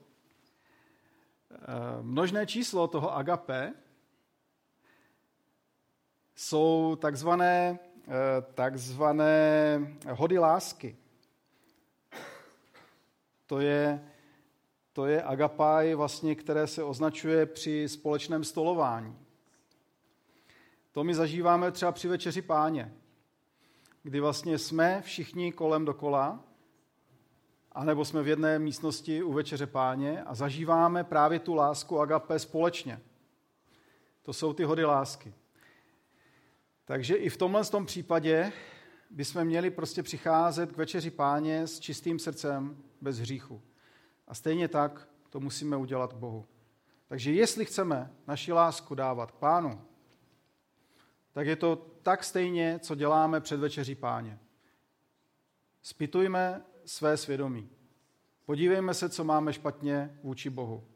Ehm, 1.51 2.08
množné 2.08 2.45
číslo 2.45 2.88
toho 2.88 3.15
agape 3.15 3.73
jsou 6.36 6.98
takzvané, 7.02 7.80
eh, 8.08 8.41
takzvané 8.54 9.80
hody 10.10 10.39
lásky. 10.39 10.98
To 13.48 13.60
je, 13.60 14.10
to 14.93 15.06
je 15.06 15.24
agapaj, 15.24 15.93
vlastně, 15.93 16.36
které 16.36 16.67
se 16.67 16.84
označuje 16.84 17.46
při 17.46 17.89
společném 17.89 18.43
stolování. 18.43 19.17
To 20.91 21.04
my 21.04 21.15
zažíváme 21.15 21.72
třeba 21.72 21.91
při 21.91 22.08
večeři 22.08 22.41
páně, 22.41 22.93
kdy 24.04 24.19
vlastně 24.19 24.58
jsme 24.58 25.02
všichni 25.02 25.52
kolem 25.52 25.86
dokola, 25.86 26.43
anebo 27.72 28.06
jsme 28.06 28.24
v 28.24 28.28
jedné 28.28 28.60
místnosti 28.60 29.24
u 29.24 29.34
večeře 29.34 29.67
páně 29.67 30.24
a 30.24 30.36
zažíváme 30.36 31.04
právě 31.04 31.39
tu 31.39 31.54
lásku 31.54 32.00
agape 32.00 32.39
společně. 32.39 33.02
To 34.24 34.34
jsou 34.34 34.54
ty 34.54 34.63
hody 34.63 34.86
lásky. 34.86 35.34
Takže 36.93 37.15
i 37.15 37.29
v 37.29 37.38
tomhle 37.38 37.65
tom 37.65 37.86
případě 37.86 38.51
bychom 39.10 39.45
měli 39.45 39.69
prostě 39.69 40.03
přicházet 40.03 40.71
k 40.71 40.77
večeři 40.77 41.12
páně 41.12 41.67
s 41.67 41.79
čistým 41.79 42.19
srdcem, 42.19 42.77
bez 43.01 43.19
hříchu. 43.19 43.62
A 44.27 44.34
stejně 44.34 44.67
tak 44.67 45.10
to 45.29 45.39
musíme 45.39 45.77
udělat 45.77 46.13
Bohu. 46.13 46.45
Takže 47.08 47.32
jestli 47.32 47.65
chceme 47.65 48.12
naši 48.27 48.51
lásku 48.51 48.95
dávat 48.95 49.32
k 49.32 49.36
pánu, 49.36 49.82
tak 51.32 51.47
je 51.47 51.56
to 51.56 51.75
tak 52.03 52.23
stejně, 52.23 52.79
co 52.79 52.95
děláme 52.95 53.41
před 53.41 53.60
večeří 53.60 53.95
páně. 53.95 54.39
Spitujme 55.82 56.62
své 56.86 57.17
svědomí. 57.17 57.69
Podívejme 58.45 58.93
se, 58.93 59.10
co 59.10 59.23
máme 59.23 59.53
špatně 59.53 60.19
vůči 60.23 60.49
Bohu. 60.49 60.92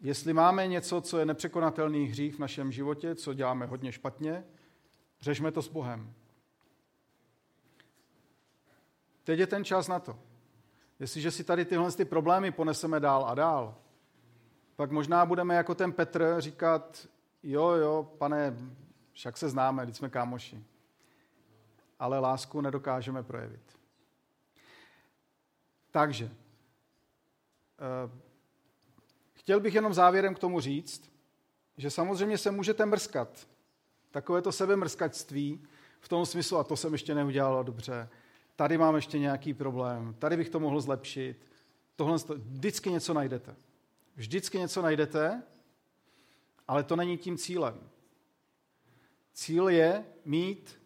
Jestli 0.00 0.32
máme 0.32 0.66
něco, 0.66 1.00
co 1.00 1.18
je 1.18 1.26
nepřekonatelný 1.26 2.06
hřích 2.06 2.34
v 2.34 2.38
našem 2.38 2.72
životě, 2.72 3.14
co 3.14 3.34
děláme 3.34 3.66
hodně 3.66 3.92
špatně, 3.92 4.44
řešme 5.20 5.52
to 5.52 5.62
s 5.62 5.68
Bohem. 5.68 6.14
Teď 9.24 9.38
je 9.38 9.46
ten 9.46 9.64
čas 9.64 9.88
na 9.88 9.98
to. 9.98 10.18
Jestliže 10.98 11.30
si 11.30 11.44
tady 11.44 11.64
tyhle 11.64 11.92
ty 11.92 12.04
problémy 12.04 12.50
poneseme 12.50 13.00
dál 13.00 13.24
a 13.24 13.34
dál, 13.34 13.76
pak 14.76 14.90
možná 14.90 15.26
budeme 15.26 15.54
jako 15.54 15.74
ten 15.74 15.92
Petr 15.92 16.36
říkat, 16.38 17.08
jo, 17.42 17.68
jo, 17.68 18.14
pane, 18.18 18.56
však 19.12 19.36
se 19.36 19.48
známe, 19.48 19.84
když 19.84 19.96
jsme 19.96 20.10
kámoši. 20.10 20.64
Ale 21.98 22.18
lásku 22.18 22.60
nedokážeme 22.60 23.22
projevit. 23.22 23.78
Takže, 25.90 26.30
eh, 27.80 28.29
chtěl 29.40 29.60
bych 29.60 29.74
jenom 29.74 29.94
závěrem 29.94 30.34
k 30.34 30.38
tomu 30.38 30.60
říct, 30.60 31.12
že 31.76 31.90
samozřejmě 31.90 32.38
se 32.38 32.50
můžete 32.50 32.86
mrskat. 32.86 33.48
Takové 34.10 34.42
to 34.42 34.52
sebemrskačství 34.52 35.62
v 36.00 36.08
tom 36.08 36.26
smyslu, 36.26 36.58
a 36.58 36.64
to 36.64 36.76
jsem 36.76 36.92
ještě 36.92 37.14
neudělal 37.14 37.64
dobře, 37.64 38.08
tady 38.56 38.78
mám 38.78 38.96
ještě 38.96 39.18
nějaký 39.18 39.54
problém, 39.54 40.14
tady 40.18 40.36
bych 40.36 40.48
to 40.48 40.60
mohl 40.60 40.80
zlepšit. 40.80 41.46
Tohle, 41.96 42.18
vždycky 42.36 42.90
něco 42.90 43.14
najdete. 43.14 43.56
Vždycky 44.16 44.58
něco 44.58 44.82
najdete, 44.82 45.42
ale 46.68 46.84
to 46.84 46.96
není 46.96 47.18
tím 47.18 47.36
cílem. 47.38 47.90
Cíl 49.32 49.68
je 49.68 50.04
mít 50.24 50.80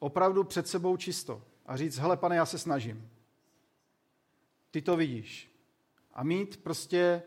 opravdu 0.00 0.44
před 0.44 0.68
sebou 0.68 0.96
čisto 0.96 1.42
a 1.66 1.76
říct, 1.76 1.98
hele 1.98 2.16
pane, 2.16 2.36
já 2.36 2.46
se 2.46 2.58
snažím. 2.58 3.10
Ty 4.70 4.82
to 4.82 4.96
vidíš. 4.96 5.53
A 6.14 6.22
mít 6.22 6.62
prostě 6.62 7.22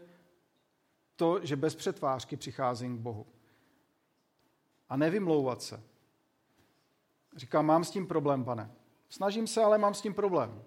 to, 1.15 1.45
že 1.45 1.56
bez 1.56 1.76
přetvářky 1.76 2.38
přicházím 2.38 2.97
k 2.97 3.02
Bohu. 3.02 3.26
A 4.89 4.97
nevymlouvat 4.97 5.62
se. 5.62 5.84
Říkám, 7.36 7.65
mám 7.65 7.84
s 7.84 7.91
tím 7.91 8.08
problém, 8.08 8.45
pane. 8.45 8.71
Snažím 9.10 9.47
se, 9.47 9.63
ale 9.63 9.78
mám 9.78 9.93
s 9.93 10.02
tím 10.02 10.13
problém. 10.13 10.63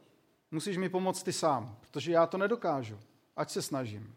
Musíš 0.50 0.76
mi 0.76 0.88
pomoct 0.88 1.22
ty 1.22 1.33
sám, 1.33 1.76
protože 1.80 2.12
já 2.12 2.26
to 2.26 2.38
nedokážu. 2.38 3.00
Ať 3.37 3.50
se 3.50 3.62
snažím. 3.62 4.16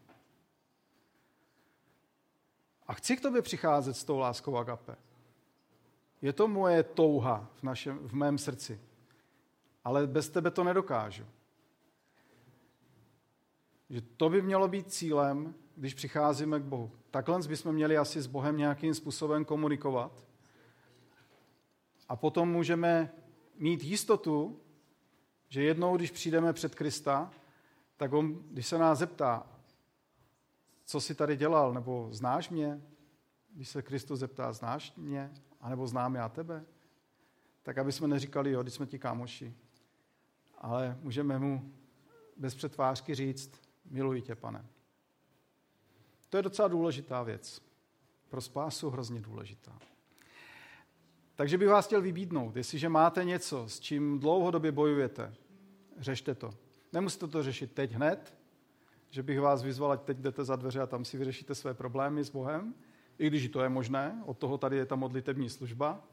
A 2.86 2.94
chci 2.94 3.16
k 3.16 3.20
tobě 3.20 3.42
přicházet 3.42 3.94
s 3.94 4.04
tou 4.04 4.18
láskou 4.18 4.56
agape. 4.56 4.96
Je 6.22 6.32
to 6.32 6.48
moje 6.48 6.82
touha 6.82 7.50
v, 7.54 7.62
našem, 7.62 7.98
v 7.98 8.12
mém 8.12 8.38
srdci. 8.38 8.80
Ale 9.84 10.06
bez 10.06 10.28
tebe 10.28 10.50
to 10.50 10.64
nedokážu. 10.64 11.26
Že 13.94 14.00
to 14.00 14.30
by 14.30 14.42
mělo 14.42 14.68
být 14.68 14.92
cílem 14.92 15.54
když 15.76 15.94
přicházíme 15.94 16.60
k 16.60 16.62
Bohu. 16.62 16.90
Takhle 17.10 17.40
bychom 17.48 17.72
měli 17.72 17.96
asi 17.96 18.22
s 18.22 18.26
Bohem 18.26 18.56
nějakým 18.56 18.94
způsobem 18.94 19.44
komunikovat. 19.44 20.24
A 22.08 22.16
potom 22.16 22.52
můžeme 22.52 23.12
mít 23.56 23.84
jistotu, 23.84 24.60
že 25.48 25.62
jednou, 25.62 25.96
když 25.96 26.10
přijdeme 26.10 26.52
před 26.52 26.74
Krista, 26.74 27.30
tak 27.96 28.12
on, 28.12 28.34
když 28.50 28.66
se 28.66 28.78
nás 28.78 28.98
zeptá, 28.98 29.46
co 30.84 31.00
jsi 31.00 31.14
tady 31.14 31.36
dělal, 31.36 31.74
nebo 31.74 32.08
znáš 32.10 32.50
mě, 32.50 32.82
když 33.54 33.68
se 33.68 33.82
Kristus 33.82 34.20
zeptá, 34.20 34.52
znáš 34.52 34.96
mě, 34.96 35.32
anebo 35.60 35.86
znám 35.86 36.14
já 36.14 36.28
tebe, 36.28 36.64
tak 37.62 37.78
aby 37.78 37.92
jsme 37.92 38.08
neříkali, 38.08 38.50
jo, 38.50 38.62
když 38.62 38.74
jsme 38.74 38.86
ti 38.86 38.98
kámoši, 38.98 39.54
ale 40.58 40.98
můžeme 41.02 41.38
mu 41.38 41.72
bez 42.36 42.54
přetvářky 42.54 43.14
říct, 43.14 43.63
miluji 43.90 44.22
tě, 44.22 44.34
pane. 44.34 44.66
To 46.28 46.36
je 46.36 46.42
docela 46.42 46.68
důležitá 46.68 47.22
věc. 47.22 47.62
Pro 48.28 48.40
spásu 48.40 48.90
hrozně 48.90 49.20
důležitá. 49.20 49.78
Takže 51.36 51.58
bych 51.58 51.68
vás 51.68 51.86
chtěl 51.86 52.02
vybídnout, 52.02 52.56
jestliže 52.56 52.88
máte 52.88 53.24
něco, 53.24 53.68
s 53.68 53.80
čím 53.80 54.18
dlouhodobě 54.18 54.72
bojujete, 54.72 55.34
řešte 55.98 56.34
to. 56.34 56.54
Nemusíte 56.92 57.28
to 57.28 57.42
řešit 57.42 57.72
teď 57.72 57.92
hned, 57.92 58.34
že 59.10 59.22
bych 59.22 59.40
vás 59.40 59.62
vyzval, 59.62 59.92
ať 59.92 60.02
teď 60.02 60.18
jdete 60.18 60.44
za 60.44 60.56
dveře 60.56 60.80
a 60.80 60.86
tam 60.86 61.04
si 61.04 61.18
vyřešíte 61.18 61.54
své 61.54 61.74
problémy 61.74 62.24
s 62.24 62.30
Bohem, 62.30 62.74
i 63.18 63.26
když 63.26 63.48
to 63.48 63.62
je 63.62 63.68
možné, 63.68 64.22
od 64.26 64.38
toho 64.38 64.58
tady 64.58 64.76
je 64.76 64.86
ta 64.86 64.96
modlitební 64.96 65.50
služba, 65.50 66.04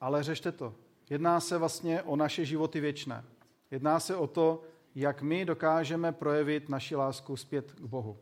ale 0.00 0.22
řešte 0.22 0.52
to. 0.52 0.74
Jedná 1.10 1.40
se 1.40 1.58
vlastně 1.58 2.02
o 2.02 2.16
naše 2.16 2.44
životy 2.44 2.80
věčné. 2.80 3.24
Jedná 3.70 4.00
se 4.00 4.16
o 4.16 4.26
to, 4.26 4.62
jak 4.94 5.22
my 5.22 5.44
dokážeme 5.44 6.12
projevit 6.12 6.68
naši 6.68 6.96
lásku 6.96 7.36
zpět 7.36 7.72
k 7.72 7.80
Bohu. 7.80 8.18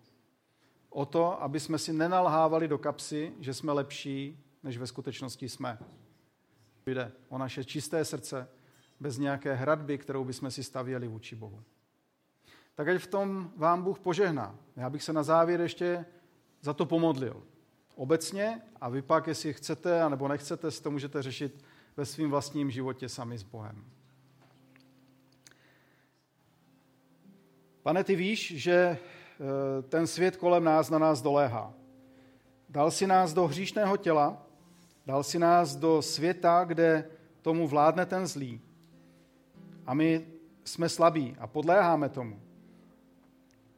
O 0.90 1.06
to, 1.06 1.42
aby 1.42 1.60
jsme 1.60 1.78
si 1.78 1.92
nenalhávali 1.92 2.68
do 2.68 2.78
kapsy, 2.78 3.32
že 3.40 3.54
jsme 3.54 3.72
lepší, 3.72 4.44
než 4.62 4.78
ve 4.78 4.86
skutečnosti 4.86 5.48
jsme. 5.48 5.78
Jde 6.86 7.12
o 7.28 7.38
naše 7.38 7.64
čisté 7.64 8.04
srdce, 8.04 8.48
bez 9.00 9.18
nějaké 9.18 9.54
hradby, 9.54 9.98
kterou 9.98 10.24
bychom 10.24 10.50
si 10.50 10.64
stavěli 10.64 11.08
vůči 11.08 11.36
Bohu. 11.36 11.62
Tak 12.74 12.88
ať 12.88 13.02
v 13.02 13.06
tom 13.06 13.52
vám 13.56 13.82
Bůh 13.82 13.98
požehná. 13.98 14.58
Já 14.76 14.90
bych 14.90 15.02
se 15.02 15.12
na 15.12 15.22
závěr 15.22 15.60
ještě 15.60 16.04
za 16.60 16.74
to 16.74 16.86
pomodlil. 16.86 17.42
Obecně 17.94 18.62
a 18.80 18.88
vy 18.88 19.02
pak, 19.02 19.26
jestli 19.26 19.52
chcete 19.52 20.10
nebo 20.10 20.28
nechcete, 20.28 20.70
si 20.70 20.82
to 20.82 20.90
můžete 20.90 21.22
řešit 21.22 21.64
ve 21.96 22.06
svém 22.06 22.30
vlastním 22.30 22.70
životě 22.70 23.08
sami 23.08 23.38
s 23.38 23.42
Bohem. 23.42 23.84
Pane, 27.82 28.04
ty 28.04 28.16
víš, 28.16 28.52
že 28.56 28.72
eh, 28.72 28.98
ten 29.82 30.06
svět 30.06 30.36
kolem 30.36 30.64
nás 30.64 30.90
na 30.90 30.98
nás 30.98 31.22
doléhá. 31.22 31.74
Dal 32.68 32.90
si 32.90 33.06
nás 33.06 33.34
do 33.34 33.46
hříšného 33.46 33.96
těla, 33.96 34.46
dal 35.06 35.22
si 35.22 35.38
nás 35.38 35.76
do 35.76 36.02
světa, 36.02 36.64
kde 36.64 37.10
tomu 37.42 37.68
vládne 37.68 38.06
ten 38.06 38.26
zlý. 38.26 38.60
A 39.86 39.94
my 39.94 40.26
jsme 40.64 40.88
slabí 40.88 41.36
a 41.38 41.46
podléháme 41.46 42.08
tomu. 42.08 42.40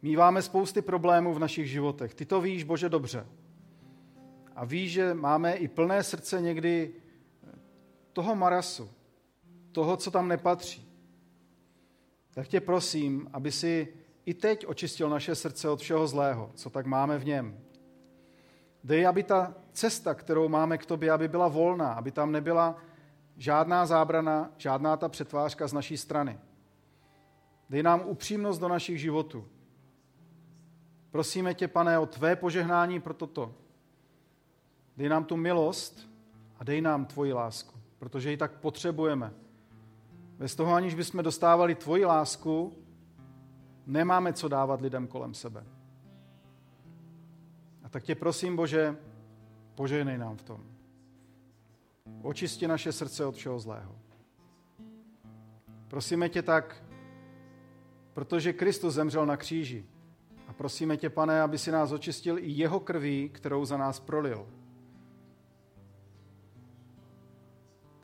Míváme 0.02 0.42
spousty 0.42 0.82
problémů 0.82 1.34
v 1.34 1.38
našich 1.38 1.70
životech. 1.70 2.14
Ty 2.14 2.24
to 2.24 2.40
víš, 2.40 2.64
Bože, 2.64 2.88
dobře. 2.88 3.26
A 4.56 4.64
víš, 4.64 4.92
že 4.92 5.14
máme 5.14 5.54
i 5.54 5.68
plné 5.68 6.02
srdce 6.02 6.40
někdy 6.40 6.92
toho 8.12 8.34
marasu, 8.34 8.90
toho, 9.72 9.96
co 9.96 10.10
tam 10.10 10.28
nepatří. 10.28 10.93
Tak 12.34 12.48
tě 12.48 12.60
prosím, 12.60 13.30
aby 13.32 13.52
si 13.52 13.94
i 14.26 14.34
teď 14.34 14.66
očistil 14.66 15.08
naše 15.08 15.34
srdce 15.34 15.68
od 15.68 15.80
všeho 15.80 16.06
zlého, 16.06 16.50
co 16.54 16.70
tak 16.70 16.86
máme 16.86 17.18
v 17.18 17.24
něm. 17.24 17.58
Dej, 18.84 19.06
aby 19.06 19.22
ta 19.22 19.54
cesta, 19.72 20.14
kterou 20.14 20.48
máme 20.48 20.78
k 20.78 20.86
tobě, 20.86 21.10
aby 21.10 21.28
byla 21.28 21.48
volná, 21.48 21.92
aby 21.92 22.10
tam 22.10 22.32
nebyla 22.32 22.76
žádná 23.36 23.86
zábrana, 23.86 24.50
žádná 24.56 24.96
ta 24.96 25.08
přetvářka 25.08 25.66
z 25.66 25.72
naší 25.72 25.96
strany. 25.96 26.38
Dej 27.70 27.82
nám 27.82 28.02
upřímnost 28.04 28.60
do 28.60 28.68
našich 28.68 29.00
životů. 29.00 29.48
Prosíme 31.10 31.54
tě, 31.54 31.68
pane, 31.68 31.98
o 31.98 32.06
tvé 32.06 32.36
požehnání 32.36 33.00
pro 33.00 33.14
toto. 33.14 33.54
Dej 34.96 35.08
nám 35.08 35.24
tu 35.24 35.36
milost 35.36 36.08
a 36.58 36.64
dej 36.64 36.80
nám 36.80 37.06
tvoji 37.06 37.32
lásku, 37.32 37.78
protože 37.98 38.30
ji 38.30 38.36
tak 38.36 38.52
potřebujeme. 38.52 39.43
Bez 40.38 40.54
toho, 40.54 40.74
aniž 40.74 40.94
bychom 40.94 41.22
dostávali 41.22 41.74
tvoji 41.74 42.04
lásku, 42.04 42.72
nemáme 43.86 44.32
co 44.32 44.48
dávat 44.48 44.80
lidem 44.80 45.06
kolem 45.06 45.34
sebe. 45.34 45.64
A 47.82 47.88
tak 47.88 48.02
tě 48.02 48.14
prosím, 48.14 48.56
Bože, 48.56 48.96
požehnej 49.74 50.18
nám 50.18 50.36
v 50.36 50.42
tom. 50.42 50.60
Očisti 52.22 52.68
naše 52.68 52.92
srdce 52.92 53.26
od 53.26 53.34
všeho 53.34 53.58
zlého. 53.58 53.96
Prosíme 55.88 56.28
tě 56.28 56.42
tak, 56.42 56.84
protože 58.12 58.52
Kristus 58.52 58.94
zemřel 58.94 59.26
na 59.26 59.36
kříži. 59.36 59.86
A 60.48 60.52
prosíme 60.52 60.96
tě, 60.96 61.10
pane, 61.10 61.42
aby 61.42 61.58
si 61.58 61.70
nás 61.70 61.92
očistil 61.92 62.38
i 62.38 62.50
jeho 62.50 62.80
krví, 62.80 63.28
kterou 63.28 63.64
za 63.64 63.76
nás 63.76 64.00
prolil. 64.00 64.46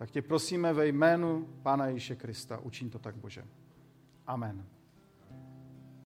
Tak 0.01 0.11
tě 0.11 0.23
prosíme 0.23 0.73
ve 0.73 0.87
jménu 0.87 1.49
Pána 1.63 1.87
Ježíše 1.87 2.17
Krista, 2.17 2.59
učin 2.59 2.91
to 2.91 2.99
tak, 2.99 3.17
Bože. 3.17 3.45
Amen. 4.27 4.67